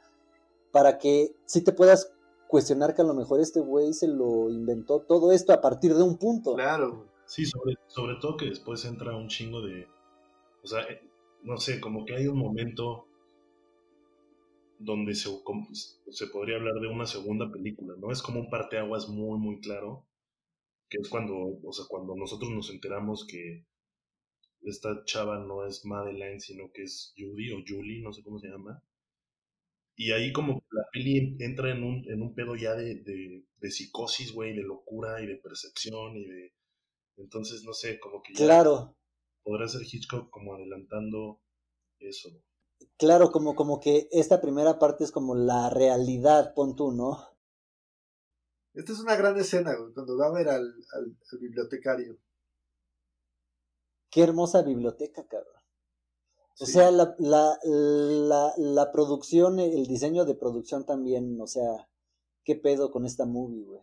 [0.72, 2.14] para que si te puedas
[2.48, 6.04] cuestionar que a lo mejor este güey se lo inventó todo esto a partir de
[6.04, 6.56] un punto.
[6.56, 7.08] Claro.
[7.26, 9.88] Sí, sobre, sobre todo que después entra un chingo de,
[10.64, 11.02] o sea, eh,
[11.44, 13.08] no sé, como que hay un momento
[14.78, 15.30] donde se,
[16.12, 18.12] se podría hablar de una segunda película, ¿no?
[18.12, 20.04] Es como un parteaguas muy, muy claro
[20.90, 23.66] que es cuando, o sea, cuando nosotros nos enteramos que
[24.62, 28.48] esta chava no es Madeline, sino que es Judy o Julie, no sé cómo se
[28.48, 28.84] llama.
[29.96, 34.34] Y ahí como la peli entra en un, en un pedo ya de, de, psicosis,
[34.34, 36.54] güey, de locura y de percepción y de...
[37.18, 38.96] Entonces, no sé, como que ya claro.
[39.44, 41.42] podrá ser Hitchcock como adelantando
[42.00, 42.30] eso.
[42.98, 47.33] Claro, como, como que esta primera parte es como la realidad, pon tú, ¿no?
[48.74, 50.74] Esta es una gran escena, cuando va a ver al,
[51.40, 52.18] bibliotecario.
[54.10, 55.54] Qué hermosa biblioteca, cabrón.
[56.60, 61.90] O sea, la, la, la, la, producción, el diseño de producción también, o sea,
[62.44, 63.82] qué pedo con esta movie, güey.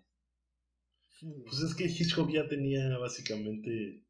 [1.21, 4.05] Pues es que Hitchcock ya tenía básicamente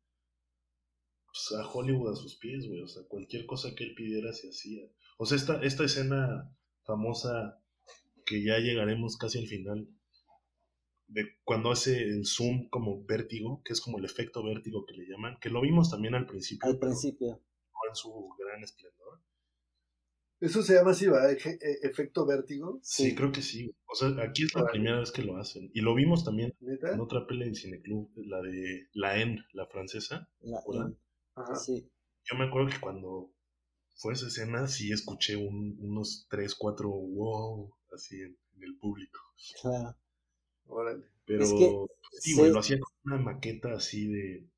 [1.27, 2.83] pues, a Hollywood a sus pies, güey.
[2.83, 4.85] O sea, cualquier cosa que él pidiera se hacía.
[5.19, 7.61] O sea, esta, esta escena famosa
[8.25, 9.89] que ya llegaremos casi al final,
[11.11, 15.07] de cuando hace el zoom como vértigo, que es como el efecto vértigo que le
[15.07, 16.69] llaman, que lo vimos también al principio.
[16.69, 17.29] Al principio.
[17.29, 19.21] No en su gran esplendor.
[20.41, 21.31] ¿Eso se llama así, va?
[21.31, 21.39] E-,
[21.83, 22.79] ¿Efecto vértigo?
[22.83, 23.75] Sí, creo que sí.
[23.87, 25.71] O sea, aquí es la primera vez que lo hacen.
[25.75, 30.29] Y lo vimos también en otra pelea en Cineclub, la de La En, la francesa.
[30.41, 30.61] La
[31.35, 31.57] Ajá.
[31.57, 31.91] Sí.
[32.25, 33.33] Yo me acuerdo que cuando
[33.97, 39.19] fue esa escena, sí escuché unos 3, 4 wow, así en el público.
[39.61, 39.97] Claro.
[41.25, 41.47] Pero
[42.19, 44.49] sí, güey, lo hacía con una maqueta así de.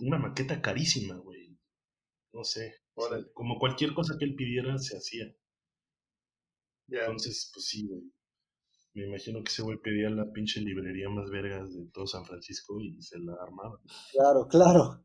[0.00, 1.58] Una maqueta carísima, güey.
[2.32, 2.74] No sé.
[3.34, 5.34] como cualquier cosa que él pidiera, se hacía.
[6.88, 8.02] Entonces, pues sí, güey.
[8.92, 12.80] Me imagino que ese güey pedía la pinche librería más vergas de todo San Francisco
[12.80, 13.80] y se la armaba.
[14.10, 15.04] Claro, claro,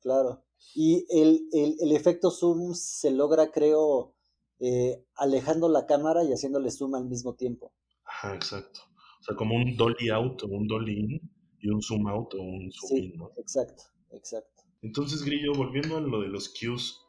[0.00, 0.44] claro.
[0.72, 4.14] Y el, el, el efecto zoom se logra, creo,
[4.60, 7.72] eh, alejando la cámara y haciéndole zoom al mismo tiempo.
[8.04, 8.80] Ajá, exacto.
[9.24, 12.42] O sea, como un dolly out o un dolly in y un zoom out o
[12.42, 13.30] un zoom in, ¿no?
[13.38, 14.64] Exacto, exacto.
[14.82, 17.00] Entonces, Grillo, volviendo a lo de los cues,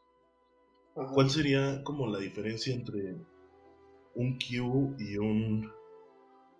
[1.12, 3.18] ¿cuál sería como la diferencia entre
[4.14, 5.70] un cue y un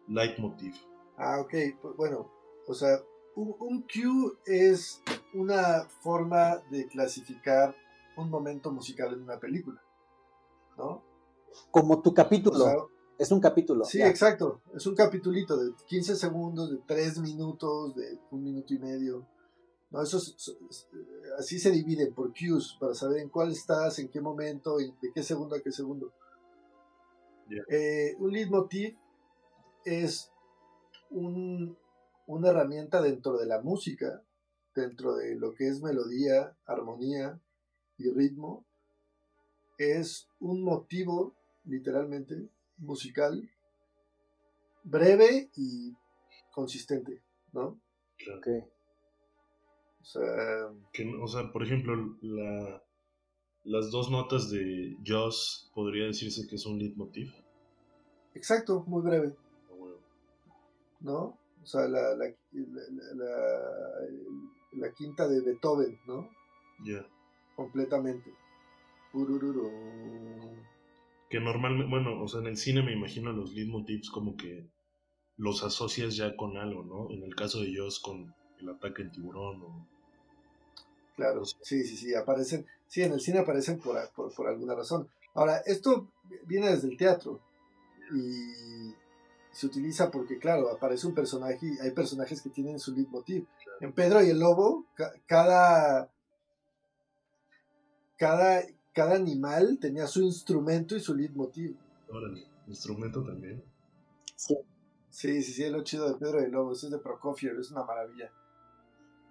[0.08, 0.74] leitmotiv?
[1.16, 2.30] Ah, ok, pues, bueno,
[2.68, 3.00] o sea,
[3.34, 7.74] un, un cue es una forma de clasificar
[8.18, 9.82] un momento musical en una película,
[10.76, 11.02] ¿no?
[11.70, 12.90] Como tu capítulo.
[13.18, 13.84] Es un capítulo.
[13.84, 14.60] Sí, exacto.
[14.74, 19.26] Es un capitulito de 15 segundos, de 3 minutos, de un minuto y medio.
[19.90, 20.18] No, eso
[21.38, 25.12] así se divide por cues para saber en cuál estás, en qué momento, y de
[25.14, 26.12] qué segundo a qué segundo.
[27.68, 28.96] Eh, un leitmotiv
[29.84, 30.32] es
[31.10, 31.78] un,
[32.26, 34.22] una herramienta dentro de la música,
[34.74, 37.40] dentro de lo que es melodía, armonía
[37.96, 38.66] y ritmo.
[39.78, 43.48] Es un motivo, literalmente, musical
[44.86, 45.94] breve y
[46.52, 47.78] consistente, ¿no?
[48.18, 48.40] Claro.
[50.00, 52.82] O sea, que, o sea, por ejemplo, la,
[53.64, 57.32] las dos notas de Joss podría decirse que es un leitmotiv.
[58.34, 59.34] Exacto, muy breve.
[59.68, 59.74] Ah,
[61.00, 61.38] ¿No?
[61.62, 62.32] O sea, la, la,
[64.72, 66.30] la, quinta de Beethoven, ¿no?
[66.84, 67.04] Ya.
[67.56, 68.32] Completamente.
[71.28, 74.68] Que normalmente, bueno, o sea, en el cine me imagino los leitmotivs como que
[75.36, 77.10] los asocias ya con algo, ¿no?
[77.14, 79.88] En el caso de Joss con el ataque del tiburón o...
[81.16, 85.08] Claro, sí, sí, sí, aparecen, sí, en el cine aparecen por, por, alguna razón.
[85.34, 86.10] Ahora, esto
[86.46, 87.40] viene desde el teatro
[88.14, 88.92] y
[89.50, 93.46] se utiliza porque, claro, aparece un personaje y hay personajes que tienen su leitmotiv.
[93.80, 94.84] En Pedro y el Lobo,
[95.26, 96.10] cada,
[98.18, 101.76] cada, cada animal tenía su instrumento y su leitmotiv.
[102.08, 103.62] Órale, instrumento también.
[104.34, 104.56] Sí.
[105.10, 106.72] Sí, sí, sí, es lo chido de Pedro y el Lobo.
[106.72, 108.32] Eso es de Prokofiev, es una maravilla.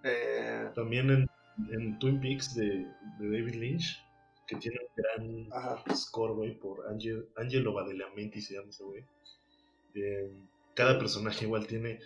[0.03, 1.27] Eh, También en,
[1.71, 2.85] en Twin Peaks de,
[3.19, 4.03] de David Lynch,
[4.47, 5.95] que tiene un gran Ajá.
[5.95, 9.03] score, güey, por Angel, Angelo Badalamenti se llama ese güey.
[9.95, 10.31] Eh,
[10.75, 11.99] cada personaje igual tiene,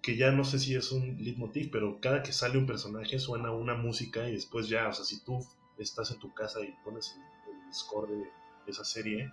[0.00, 3.50] que ya no sé si es un leitmotiv, pero cada que sale un personaje suena
[3.50, 5.40] una música y después ya, o sea, si tú
[5.82, 8.30] estás en tu casa y pones el, el score de
[8.66, 9.32] esa serie,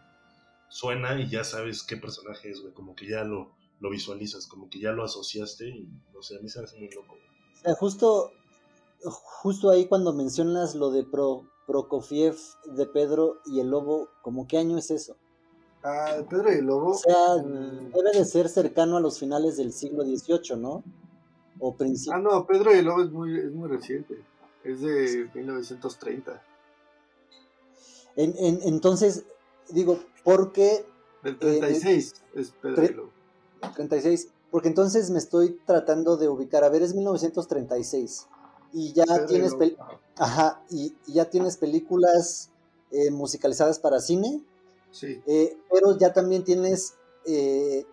[0.69, 4.69] suena y ya sabes qué personaje es, güey, como que ya lo, lo visualizas, como
[4.69, 7.29] que ya lo asociaste y, no sé, a mí se me hace muy loco, güey.
[7.55, 8.31] O sea, justo,
[9.03, 12.37] justo ahí cuando mencionas lo de Pro, Prokofiev
[12.75, 15.15] de Pedro y el Lobo, ¿cómo qué año es eso?
[15.83, 16.91] ah, Pedro y el Lobo.
[16.91, 20.83] O sea, mm, debe de ser cercano a los finales del siglo XVIII, ¿no?
[21.59, 22.13] O principio.
[22.13, 24.15] ah, no, Pedro y el Lobo es muy, es muy reciente.
[24.63, 26.41] Es de 1930.
[28.15, 29.23] En- en- entonces,
[29.69, 30.85] digo, ¿por qué
[31.23, 33.11] Del 36 es Pedro y tre- el Lobo.
[33.75, 34.29] 36?
[34.51, 36.63] Porque entonces me estoy tratando de ubicar.
[36.63, 38.27] A ver, es 1936.
[38.73, 39.55] Y ya Pedro tienes,
[40.17, 42.51] ajá, y ya tienes películas
[42.91, 44.41] eh, musicalizadas para cine,
[44.91, 46.95] Sí, eh, pero ya también tienes
[47.25, 47.85] eh,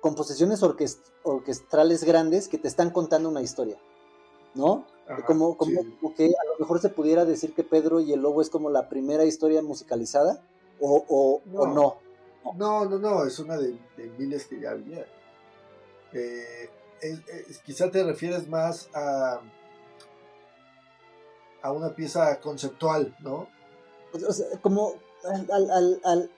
[0.00, 3.76] composiciones orquest- orquestrales grandes que te están contando una historia,
[4.58, 4.84] ¿no?
[5.08, 5.96] ajá, como, como, sí.
[6.00, 8.68] como que a lo mejor se pudiera decir que Pedro y el Lobo es como
[8.68, 10.42] la primera historia musicalizada,
[10.80, 11.74] o, o, o No.
[11.74, 11.96] no.
[12.56, 15.06] No, no, es una de, de miles que ya había.
[16.12, 16.70] Eh,
[17.02, 19.40] es- es- quizá te refieres más a,
[21.62, 23.48] a una pieza conceptual, ¿no?
[24.12, 24.94] O sea, como
[25.24, 26.30] al, al- al- al-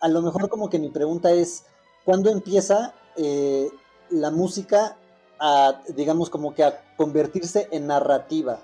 [0.00, 1.64] a lo mejor como que mi pregunta es,
[2.04, 3.70] ¿cuándo empieza eh,
[4.10, 4.96] la música
[5.38, 8.60] a, digamos, como que a convertirse en narrativa?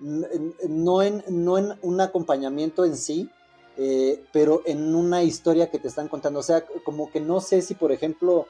[0.00, 3.30] No en, no en un acompañamiento en sí,
[3.76, 6.40] eh, pero en una historia que te están contando.
[6.40, 8.46] O sea, como que no sé si, por ejemplo,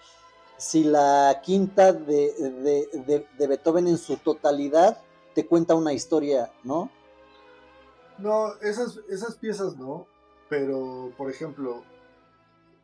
[0.57, 4.98] si la quinta de, de- de- de Beethoven en su totalidad
[5.35, 6.90] te cuenta una historia, ¿no?
[8.18, 10.07] No, esas, esas piezas no,
[10.48, 11.83] pero por ejemplo,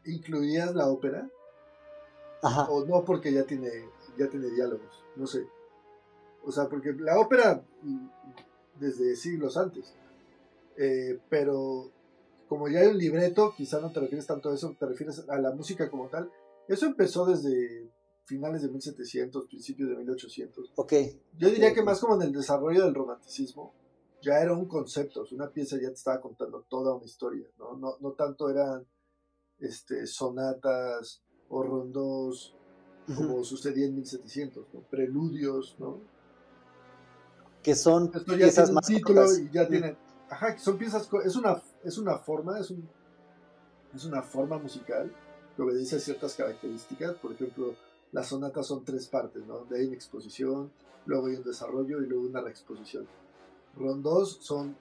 [0.05, 1.29] ¿incluirías la ópera?
[2.43, 2.65] Ajá.
[2.71, 3.71] O no porque ya tiene,
[4.19, 5.47] ya tiene diálogos, no sé.
[6.45, 8.09] O sea, porque la ópera mm,
[8.79, 9.95] desde siglos antes.
[10.77, 11.91] Eh, pero
[12.49, 15.39] como ya hay un libreto, quizá no te refieres tanto a eso, te refieres a
[15.39, 16.31] la música como tal.
[16.67, 17.91] Eso empezó desde
[18.25, 20.73] finales de 1700, principios de 1800.
[20.77, 20.93] Ok.
[21.37, 23.75] Yo diría que más como en el desarrollo del romanticismo,
[24.23, 27.77] ya era un concepto, una pieza ya te estaba contando toda una historia, ¿no?
[27.77, 28.87] No, no tanto eran
[29.59, 32.55] este, sonatas o rondos
[33.15, 34.81] como sucedía en 1700, ¿no?
[34.91, 36.01] Preludios, ¿no?
[37.63, 39.39] que son Esto ya piezas tiene un más título cortas.
[39.39, 39.97] y ya tienen,
[40.29, 42.89] ajá, son piezas, es una, es una forma, es un,
[43.95, 45.13] es una forma musical
[45.55, 47.75] que obedece a ciertas características, por ejemplo,
[48.13, 49.65] las sonatas son tres partes, ¿no?
[49.67, 50.73] De ahí una exposición,
[51.07, 53.07] luego hay un desarrollo y luego una reexposición.
[53.77, 54.77] Rondos son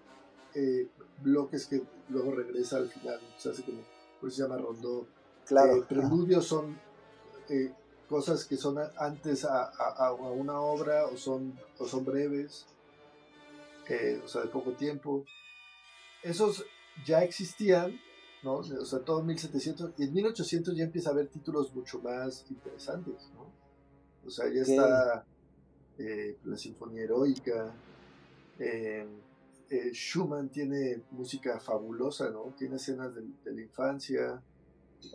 [0.56, 0.88] eh,
[1.22, 3.82] bloques que luego regresa al final, se hace como,
[4.20, 5.06] por eso se llama rondó.
[5.46, 5.78] Claro.
[5.78, 6.78] Eh, preludios son
[7.50, 7.74] eh,
[8.10, 12.66] cosas que son antes a, a- a una obra o son, o son breves,
[13.88, 15.24] eh, o sea, de poco tiempo.
[16.24, 16.66] Esos
[17.06, 18.00] ya existían,
[18.44, 18.56] ¿no?
[18.58, 23.30] O sea, todo 1700 y en 1800 ya empieza a haber títulos mucho más interesantes,
[23.34, 23.52] ¿no?
[24.26, 25.26] O sea, ya está
[25.98, 27.74] eh, la Sinfonía Heroica.
[28.60, 29.08] eh,
[29.70, 32.54] eh, Schumann tiene música fabulosa, ¿no?
[32.58, 34.42] Tiene escenas de, de la infancia,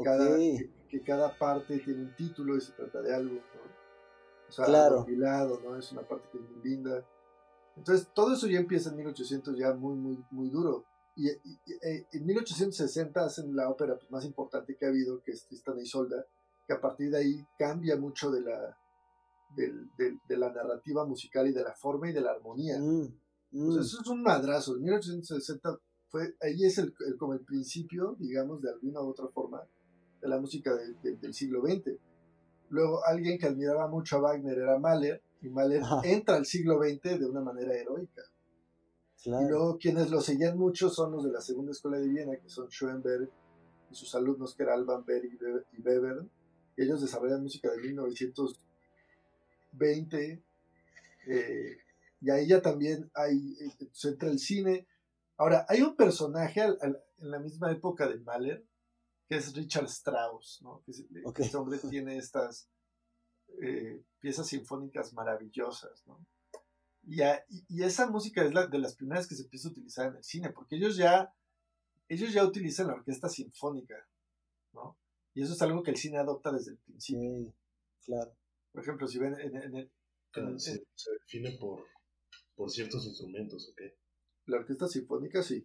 [0.02, 0.30] cada,
[0.61, 0.70] Ok.
[0.98, 4.48] Que, cada parte tiene un título y se trata de algo, ¿no?
[4.48, 4.96] O sea, Claro.
[5.00, 5.76] Adormilado, ¿no?
[5.76, 7.04] Es una parte que es muy linda.
[7.76, 10.85] Entonces, todo eso ya empieza en 1800 ya muy, muy, muy duro.
[11.16, 15.22] Y, y- y, eh, en 1860 hacen la ópera pues, más importante que ha habido,
[15.22, 16.24] que es Tristán y Isolda,
[16.66, 18.76] que a partir de ahí cambia mucho de la,
[19.57, 22.78] del- del- de la narrativa musical y de la forma y de la armonía.
[22.78, 23.09] Mm,
[23.53, 23.68] mm.
[23.68, 24.76] O sea, eso es un madrazo.
[24.76, 25.78] En 1860
[26.09, 29.62] fue, ahí es el, el- como el principio, digamos, de alguna u otra forma,
[30.25, 31.99] de la música de- de- del siglo XX.
[32.70, 36.01] Luego, alguien que admiraba mucho a Wagner era Mahler, y Mahler Ajá.
[36.05, 38.22] entra al siglo XX de una manera heroica.
[39.27, 42.49] Y luego, quienes lo seguían mucho son los de la Segunda Escuela de Viena, que
[42.49, 43.29] son Schoenberg
[43.91, 46.31] y sus alumnos, que eran Alban Berg y Be- y Webern.
[46.77, 50.43] Y ellos desarrollan música de 1920.
[51.27, 51.79] eh,
[52.20, 54.87] y ahí ya también hay, eh, entra el cine.
[55.37, 58.64] Ahora, hay un personaje al- al- en la misma época de Mahler
[59.29, 60.83] que es Richard Strauss, ¿no?
[60.85, 60.93] Que,
[61.43, 62.68] este hombre tiene estas
[63.62, 66.27] eh, piezas sinfónicas maravillosas, ¿no?
[67.07, 67.20] Y,
[67.68, 70.25] y, esa música es la de las primeras que se empieza a utilizar en el
[70.25, 71.35] cine, porque ellos ya,
[72.09, 73.95] ellos ya utilizan la orquesta sinfónica,
[74.72, 74.97] ¿no?
[75.35, 77.53] Y eso es algo que el cine adopta desde el principio.
[78.05, 78.35] claro.
[78.72, 79.91] Por ejemplo, si ven en, el...
[80.61, 80.85] se,
[81.20, 81.85] define por,
[82.57, 83.83] por ciertos instrumentos, ¿ok?
[84.47, 85.64] La orquesta sinfónica, sí.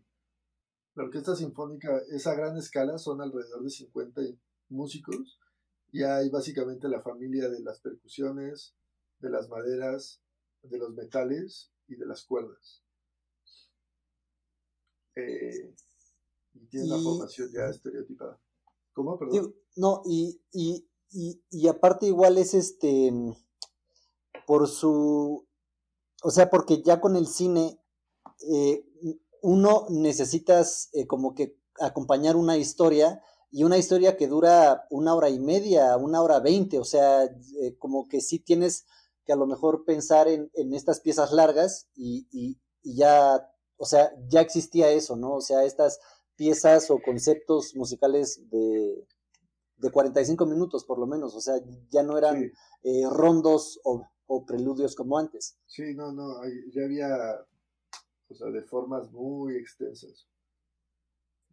[0.99, 4.21] La orquesta sinfónica es a gran escala, son alrededor de 50
[4.67, 5.39] músicos,
[5.93, 8.75] y hay básicamente la familia de las percusiones,
[9.19, 10.21] de las maderas,
[10.61, 12.83] de los metales y de las cuerdas.
[15.15, 15.73] Eh,
[16.55, 18.37] y tiene una formación ya estereotipada.
[18.91, 19.17] ¿Cómo?
[19.17, 19.55] Perdón.
[19.77, 20.85] No, y, y,
[21.49, 23.13] y, aparte igual es este,
[24.45, 25.47] por su,
[26.23, 27.79] o sea, porque ya con el cine,
[28.53, 28.83] eh,
[29.41, 33.21] uno necesitas eh, como que acompañar una historia
[33.51, 37.75] y una historia que dura una hora y media, una hora veinte, o sea, eh,
[37.79, 38.85] como que sí tienes
[39.25, 44.11] que a lo mejor pensar en, en estas piezas largas y, y, ya, o sea,
[44.27, 45.35] ya existía eso, ¿no?
[45.35, 45.99] O sea, estas
[46.35, 49.07] piezas o conceptos musicales de,
[49.77, 51.55] de 45 minutos por lo menos, o sea,
[51.89, 52.51] ya no eran
[52.83, 55.57] eh, rondos o, o, preludios como antes.
[55.65, 57.07] Sí, no, no, ya había,
[58.29, 60.27] o sea, de formas muy extensas.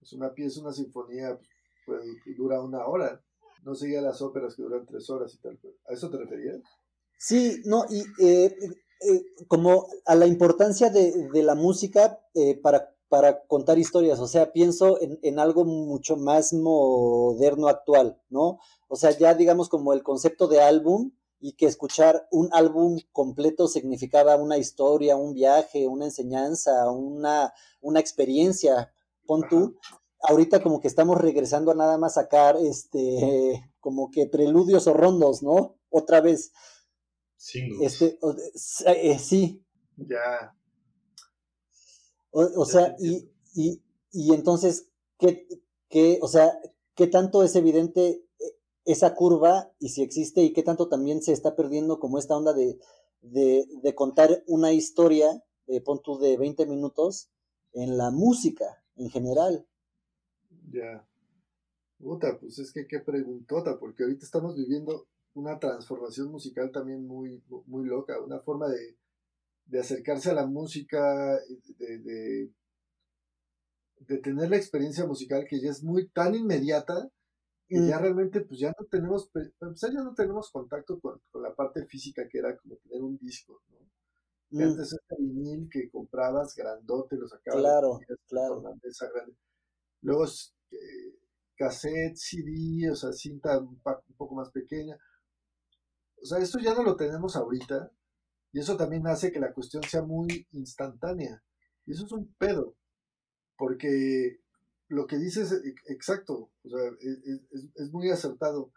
[0.03, 1.39] Es una pieza, una sinfonía,
[1.85, 2.03] pues,
[2.37, 3.23] dura una hora,
[3.65, 5.59] no seguía las óperas que duran tres horas y tal.
[5.89, 6.61] ¿A eso te referías?
[7.19, 8.57] Sí, no, y eh,
[9.01, 12.21] eh, como a la importancia de, de la música
[12.63, 18.59] para para contar historias, o sea, pienso en, en, algo mucho más moderno actual, ¿no?
[18.89, 23.69] O sea, ya digamos como el concepto de álbum y que escuchar un álbum completo
[23.69, 28.93] significaba una historia, un viaje, una enseñanza, una, una experiencia,
[29.27, 29.79] pon tú.
[30.23, 35.43] Ahorita como que estamos regresando a nada más sacar este como que preludios o rondos,
[35.43, 35.77] ¿no?
[35.91, 36.53] Otra vez.
[37.81, 38.19] Este,
[38.87, 39.63] eh, sí.
[39.97, 40.57] Ya,
[42.39, 43.83] o, sea, y, y,
[44.13, 45.49] y, entonces, ¿qué,
[45.89, 46.53] ¿qué, o sea,
[46.95, 48.26] qué tanto es evidente
[48.87, 52.55] esa curva y si existe y qué tanto también se está perdiendo como esta onda
[52.55, 52.79] de,
[53.21, 57.29] de, de contar una historia, de pon tú de 20 minutos,
[57.73, 59.67] en la música en general?
[60.71, 61.07] Ya.
[61.99, 67.43] Puta, pues es que qué preguntota, porque ahorita estamos viviendo una transformación musical también muy,
[67.67, 68.97] muy loca, una forma de,
[69.67, 71.39] de acercarse a la música,
[71.79, 72.51] de,
[74.07, 77.11] de, tener la experiencia musical que ya es muy tan inmediata
[77.69, 78.03] que ya mm.
[78.03, 82.39] realmente pues ya no tenemos, pues ya no tenemos contacto con, la parte física que
[82.39, 83.79] era como tener un disco, ¿no?
[84.51, 84.63] Mm.
[84.63, 87.99] Antes era vinil que comprabas grandote, lo sacabas claro,
[88.29, 88.63] claro.
[88.63, 89.37] grande.
[90.03, 91.19] Luego eh,
[91.57, 94.97] cassette, CD, o sea, cinta un, un poco más pequeña.
[96.23, 97.91] O sea, esto ya no lo tenemos ahorita
[98.53, 101.43] y eso también hace que la cuestión sea muy instantánea.
[101.85, 102.75] Y eso es un pedo,
[103.57, 104.41] porque
[104.89, 107.41] lo que dices es exacto, o sea, e, e,
[107.75, 108.73] es, muy acertado.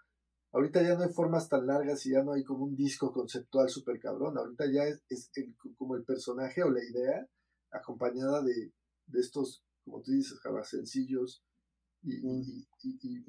[0.51, 3.69] Ahorita ya no hay formas tan largas y ya no hay como un disco conceptual
[3.69, 4.37] súper cabrón.
[4.37, 5.31] Ahorita ya es,
[5.77, 7.27] como el personaje o la idea
[7.71, 8.71] acompañada de,
[9.13, 11.43] estos, como tú dices, Java, sencillos
[12.01, 12.19] y,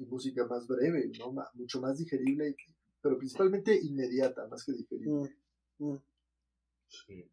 [0.07, 1.33] música más breve, ¿no?
[1.53, 2.55] mucho más digerible,
[3.01, 5.35] pero principalmente inmediata, más que digerible.
[5.77, 6.01] Mm, mm.
[6.87, 7.29] Sí.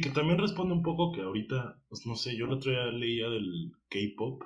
[0.00, 3.28] Que también responde un poco que ahorita, pues no sé, yo el otro día leía
[3.28, 4.42] del K-pop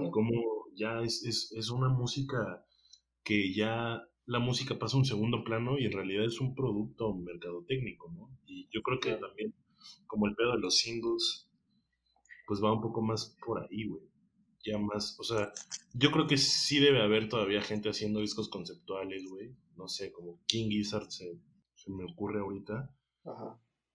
[0.00, 0.32] y como
[0.74, 2.64] ya es, es, es una música
[3.22, 7.14] que ya la música pasa a un segundo plano y en realidad es un producto
[7.14, 8.30] mercadotécnico, ¿no?
[8.46, 9.54] Y yo creo que también,
[10.06, 11.48] como el pedo de los singles,
[12.46, 14.02] pues va un poco más por ahí, güey.
[14.64, 15.52] Ya más, o sea,
[15.94, 19.56] yo creo que sí debe haber todavía gente haciendo discos conceptuales, güey.
[19.76, 21.40] No sé, como King Gizzard se
[21.80, 22.94] se me ocurre ahorita.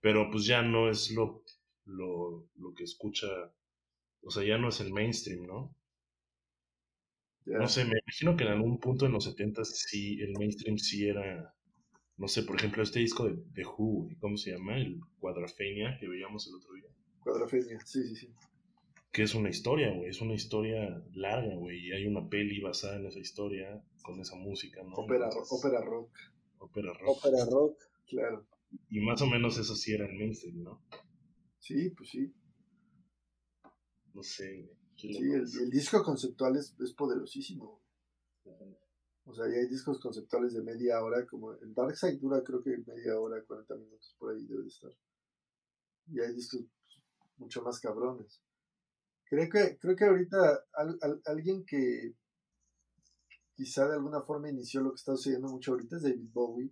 [0.06, 1.42] Pero pues ya no es lo,
[1.86, 3.26] lo, lo, que escucha,
[4.22, 5.76] o sea, ya no es el mainstream, ¿no?
[7.48, 11.08] No sé, me imagino que en algún punto en los 70 sí, el mainstream sí
[11.08, 11.52] era,
[12.18, 14.78] no sé, por ejemplo, este disco de, de Who, ¿cómo se llama?
[14.78, 16.90] El Cuadrafenia que veíamos el otro día.
[17.24, 18.30] Cuadrafenia, sí, sí, sí.
[19.12, 22.98] Que es una historia, güey, es una historia larga, güey, y hay una peli basada
[22.98, 24.94] en esa historia, con esa música, ¿no?
[24.98, 26.16] Ópera, ópera rock.
[26.60, 27.18] Ópera rock.
[27.18, 27.80] Ópera rock.
[28.06, 28.46] Claro.
[28.90, 30.82] Y más o menos eso sí era el mainstream, ¿no?
[31.60, 32.34] Sí, pues sí.
[34.14, 34.70] No sé.
[34.98, 37.82] Sí, el, disco conceptual es, poderosísimo.
[39.26, 42.62] O sea, ya hay discos conceptuales de media hora, como el Dark Side dura creo
[42.64, 44.92] que media hora, 40 minutos, por ahí debe de estar.
[46.08, 46.62] Y hay discos
[47.38, 48.42] mucho más cabrones.
[49.26, 50.66] Creo que, creo que ahorita
[51.26, 52.14] alguien que
[53.56, 56.72] quizá de alguna forma inició lo que está sucediendo mucho ahorita es David Bowie,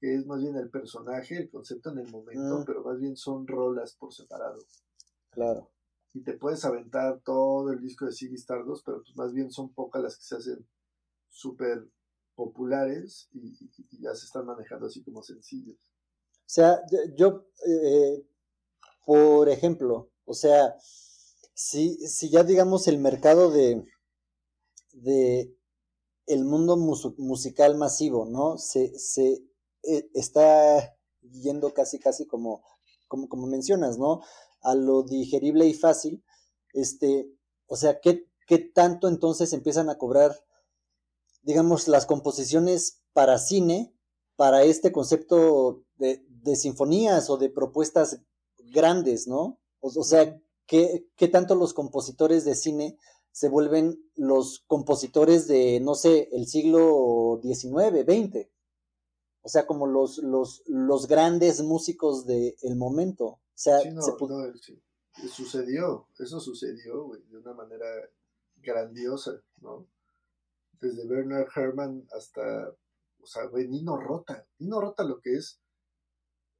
[0.00, 2.64] que es más bien el personaje, el concepto en el momento, mm.
[2.64, 4.58] pero más bien son rolas por separado.
[5.30, 5.70] Claro.
[6.14, 9.72] Y te puedes aventar todo el disco de Ziggy Stardust, pero pues más bien son
[9.72, 10.66] pocas las que se hacen
[11.28, 11.86] súper
[12.34, 13.54] populares y,
[14.00, 15.76] ya se están manejando así como sencillos.
[15.76, 16.80] O sea,
[17.14, 18.26] yo, eh,
[19.04, 20.74] por ejemplo, o sea,
[21.54, 23.84] si, si ya digamos el mercado de,
[24.92, 25.54] de
[26.26, 28.56] el mundo musical masivo, ¿no?
[28.56, 29.44] Se, se
[29.82, 32.62] está yendo casi, casi como,
[33.08, 34.22] como, como mencionas, ¿no?
[34.62, 36.24] A lo digerible y fácil.
[36.72, 37.30] Este,
[37.66, 40.36] o sea, ¿qué, ¿qué tanto entonces empiezan a cobrar,
[41.42, 43.94] digamos, las composiciones para cine,
[44.36, 48.20] para este concepto de, de sinfonías o de propuestas
[48.58, 49.58] grandes, ¿no?
[49.80, 52.98] O, o sea, ¿qué, ¿qué tanto los compositores de cine
[53.32, 58.48] se vuelven los compositores de, no sé, el siglo XIX, XX.
[59.42, 63.24] O sea, como los, los, los grandes músicos del momento.
[63.24, 63.90] O sea, sí,
[65.28, 67.86] sucedió, eso sucedió, güey, de una manera
[68.56, 69.86] grandiosa, ¿no?
[70.80, 72.74] Desde Bernard Herrmann hasta,
[73.20, 75.60] o sea, güey, Nino Rota, Nino Rota lo que es,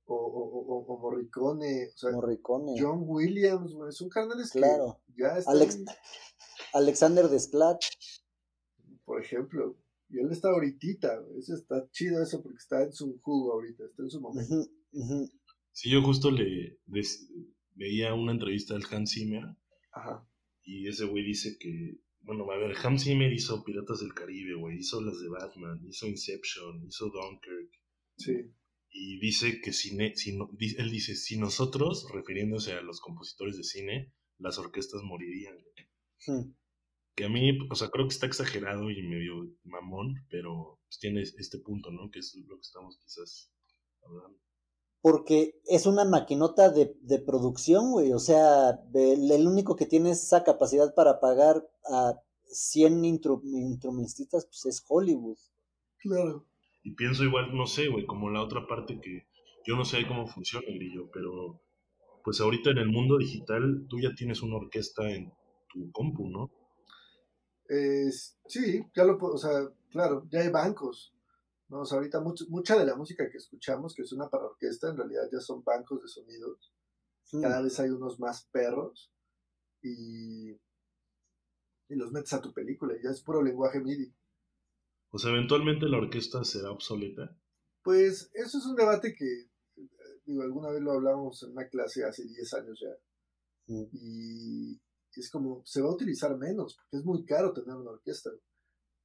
[0.06, 2.74] o, o, o, Morricone, o sea, Morricone.
[2.78, 5.00] John Williams, güey, son carnales claro.
[5.06, 5.54] que ya están...
[5.54, 5.78] Alex,
[6.74, 7.80] Alexander Desplat.
[9.04, 9.76] Por ejemplo,
[10.11, 14.02] y él está ahorita, eso está chido eso porque está en su jugo ahorita, está
[14.02, 14.66] en su momento.
[15.72, 16.78] Sí, yo justo le
[17.76, 19.44] veía una entrevista del Hans Zimmer
[19.92, 20.28] Ajá.
[20.62, 24.78] y ese güey dice que, bueno, a ver, Hans Zimmer hizo Piratas del Caribe, güey,
[24.78, 27.70] hizo las de Batman, hizo Inception, hizo Dunkirk.
[28.16, 28.34] Sí.
[28.92, 30.36] Y dice que si, si
[30.76, 35.56] él dice, si nosotros, refiriéndose a los compositores de cine, las orquestas morirían.
[36.26, 36.52] Hmm
[37.20, 41.20] que a mí, o sea, creo que está exagerado y medio mamón, pero pues tiene
[41.20, 42.10] este punto, ¿no?
[42.10, 43.52] Que es lo que estamos quizás
[44.02, 44.38] hablando.
[45.02, 48.14] Porque es una maquinota de, de producción, güey.
[48.14, 51.62] O sea, el, único que tiene esa capacidad para pagar
[51.92, 52.14] a
[52.46, 55.36] 100 instrumentistas, pues es Hollywood.
[55.98, 56.46] Claro.
[56.82, 59.26] Y pienso igual, no sé, güey, como la otra parte que
[59.66, 61.60] yo no sé cómo funciona el grillo, pero
[62.24, 65.30] pues ahorita en el mundo digital tú ya tienes una orquesta en
[65.68, 66.50] tu compu, ¿no?
[68.46, 71.14] Sí, ya lo puedo, o sea, claro, ya hay bancos.
[71.68, 71.80] ¿no?
[71.80, 75.28] O sea, ahorita mucha de la música que escuchamos, que suena para orquesta, en realidad
[75.32, 76.72] ya son bancos de sonidos.
[77.40, 79.12] Cada vez hay unos más perros
[79.82, 84.12] y, y los metes a tu película y ya es puro lenguaje MIDI.
[85.10, 87.36] Pues eventualmente la orquesta será obsoleta.
[87.82, 89.48] Pues eso es un debate que,
[90.24, 93.76] digo, alguna vez lo hablamos en una clase hace 10 años ya.
[93.92, 94.80] Y,
[95.20, 98.30] es como, se va a utilizar menos, porque es muy caro tener una orquesta.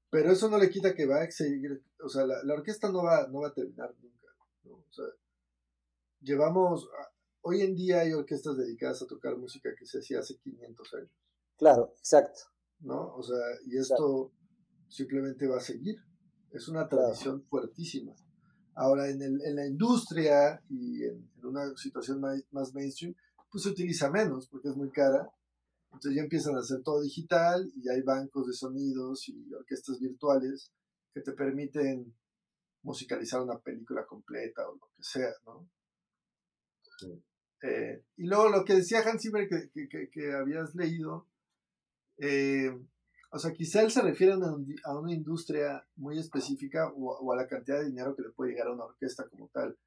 [0.09, 3.27] Pero eso no le quita que va a seguir, o sea, la, orquesta no va,
[3.27, 4.27] no va a terminar nunca.
[4.69, 5.05] O sea,
[6.21, 6.89] llevamos,
[7.41, 11.11] hoy en día hay orquestas dedicadas a tocar música que se hacía hace 500 años.
[11.57, 12.41] Claro, exacto.
[12.79, 13.15] ¿No?
[13.15, 14.31] O sea, y esto
[14.87, 15.97] simplemente va a seguir.
[16.51, 18.13] Es una tradición fuertísima.
[18.75, 23.15] Ahora, en, el, en la industria y en, una situación más, más mainstream,
[23.51, 25.29] pues se utiliza menos porque es muy cara
[25.95, 30.71] entonces ya empiezan a hacer todo digital y hay bancos de sonidos y orquestas virtuales
[31.13, 32.13] que te permiten
[32.83, 35.67] musicalizar una película completa o lo que sea, ¿no?
[37.61, 41.27] Eh, y luego lo que decía Hans Zimmer que, que, habías leído,
[42.17, 42.69] eh,
[43.31, 47.47] o sea, quizá él se refiere a una, industria muy específica o, o, a la
[47.47, 49.77] cantidad de dinero que le puede llegar a una orquesta como tal.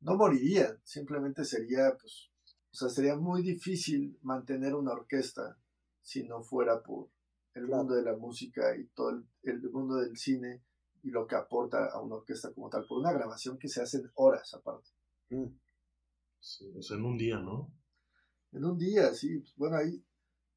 [0.00, 2.30] No morirían, simplemente sería pues
[2.70, 5.58] o sea, sería muy difícil mantener una orquesta
[6.02, 7.08] si no fuera por
[7.54, 10.62] el mundo de la música y todo el, mundo del cine
[11.02, 13.98] y lo que aporta a una orquesta como tal, por una grabación que se hace
[13.98, 14.90] en horas aparte.
[15.30, 15.46] Mm.
[16.40, 17.72] Sí, o sea, en un día, ¿no?
[18.52, 19.38] En un día, sí.
[19.38, 20.04] Pues, bueno, ahí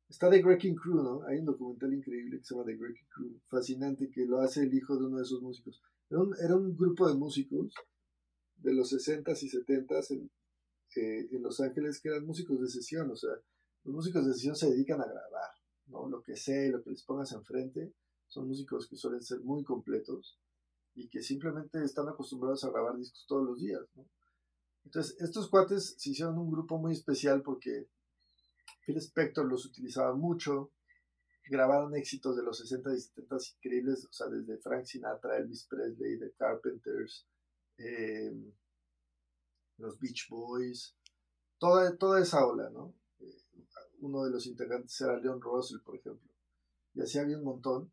[0.07, 1.23] está The Wrecking Crew, ¿no?
[1.23, 4.73] Hay un documental increíble que se llama The Wrecking Crew, fascinante, que lo hace el
[4.73, 5.81] hijo de uno de esos músicos.
[6.09, 7.73] Era un, era un grupo de músicos
[8.57, 10.31] de los 60s y 70s en,
[10.99, 13.31] en Los Ángeles que eran músicos de sesión, o sea,
[13.83, 15.51] los músicos de sesión se dedican a grabar,
[15.87, 16.07] ¿no?
[16.09, 17.93] Lo que sé, lo que les pongas enfrente,
[18.27, 20.39] son músicos que suelen ser muy completos
[20.93, 24.05] y que simplemente están acostumbrados a grabar discos todos los días, ¿no?
[24.83, 27.87] Entonces, estos cuates se hicieron un grupo muy especial porque
[28.85, 30.71] Phil Spector los utilizaba mucho,
[31.49, 36.17] grabaron éxitos de los 60 y 70 increíbles, o sea, desde Frank Sinatra, Elvis Presley,
[36.17, 37.27] The Carpenters,
[37.77, 38.33] eh,
[39.81, 40.95] los Beach Boys,
[41.57, 42.93] toda, toda esa ola, ¿no?
[44.01, 46.29] uno de los integrantes era Leon Russell, por ejemplo.
[46.93, 47.91] Y así había un montón.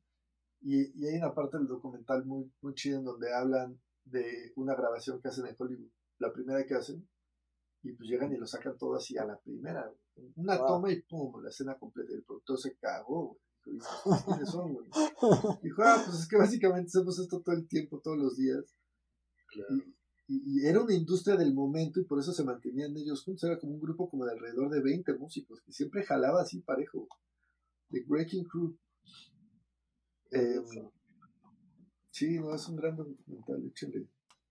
[0.61, 4.75] Y, y hay una parte del documental muy, muy chida en donde hablan de una
[4.75, 7.07] grabación que hacen en Hollywood, la primera que hacen,
[7.83, 9.93] y pues llegan y lo sacan todo así a la primera,
[10.37, 12.13] Una toma y pum, la escena completa.
[12.13, 13.41] El productor se cagó, güey.
[14.25, 14.89] ¿quiénes son, güey?
[15.63, 18.65] Dijo, ah, pues es que básicamente hacemos esto todo el tiempo, todos los días.
[19.55, 19.95] Y,
[20.29, 23.45] y, era una industria del momento y por eso se mantenían ellos juntos.
[23.45, 27.09] Era como un grupo como de alrededor de 20 músicos que siempre jalaba así parejo.
[27.91, 28.77] The Breaking Crew.
[30.31, 30.61] Eh,
[32.11, 34.07] sí, no, es un gran documental, échale.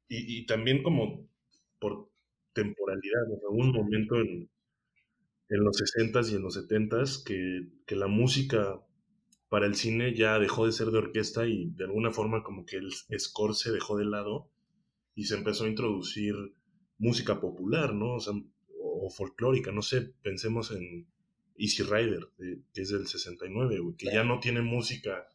[0.10, 1.28] Y, y también como
[1.80, 2.10] por
[2.54, 3.50] temporalidad, ¿no?
[3.52, 4.50] un momento en,
[5.50, 8.82] en los 60s y en los 70s que, que la música
[9.50, 12.78] para el cine ya dejó de ser de orquesta y de alguna forma como que
[12.78, 14.50] el score se dejó de lado
[15.18, 16.36] y se empezó a introducir
[17.00, 18.14] música popular, ¿no?
[18.14, 18.34] O, sea,
[18.80, 21.08] o folclórica, no sé, pensemos en
[21.58, 25.28] Easy Rider, que es del 69, que ya no tiene música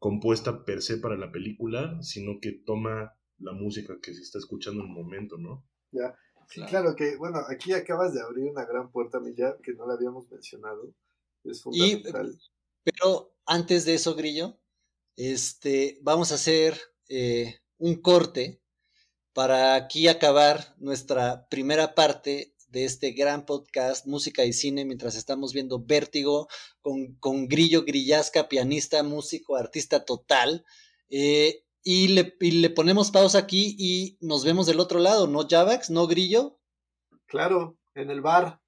[0.00, 4.82] compuesta per se para la película, sino que toma la música que se está escuchando
[4.82, 5.64] en el momento, ¿no?
[5.92, 6.12] Ya,
[6.66, 6.96] claro.
[6.96, 10.92] que, bueno, aquí acabas de abrir una gran puerta, Milla, que no la habíamos mencionado.
[11.44, 12.36] Es fundamental.
[12.82, 14.58] pero antes de eso, Grillo,
[15.14, 16.76] este, vamos a hacer
[17.08, 18.60] eh, un corte
[19.32, 25.52] para aquí acabar nuestra primera parte de este gran podcast Música y Cine mientras estamos
[25.52, 26.48] viendo Vértigo
[26.80, 30.64] con, con Grillo Grillasca, pianista, músico, artista total.
[31.08, 35.46] Eh, y, le, y le ponemos pausa aquí y nos vemos del otro lado, ¿no,
[35.48, 35.90] Javax?
[35.90, 36.58] ¿No, Grillo?
[37.26, 38.60] Claro, en el bar.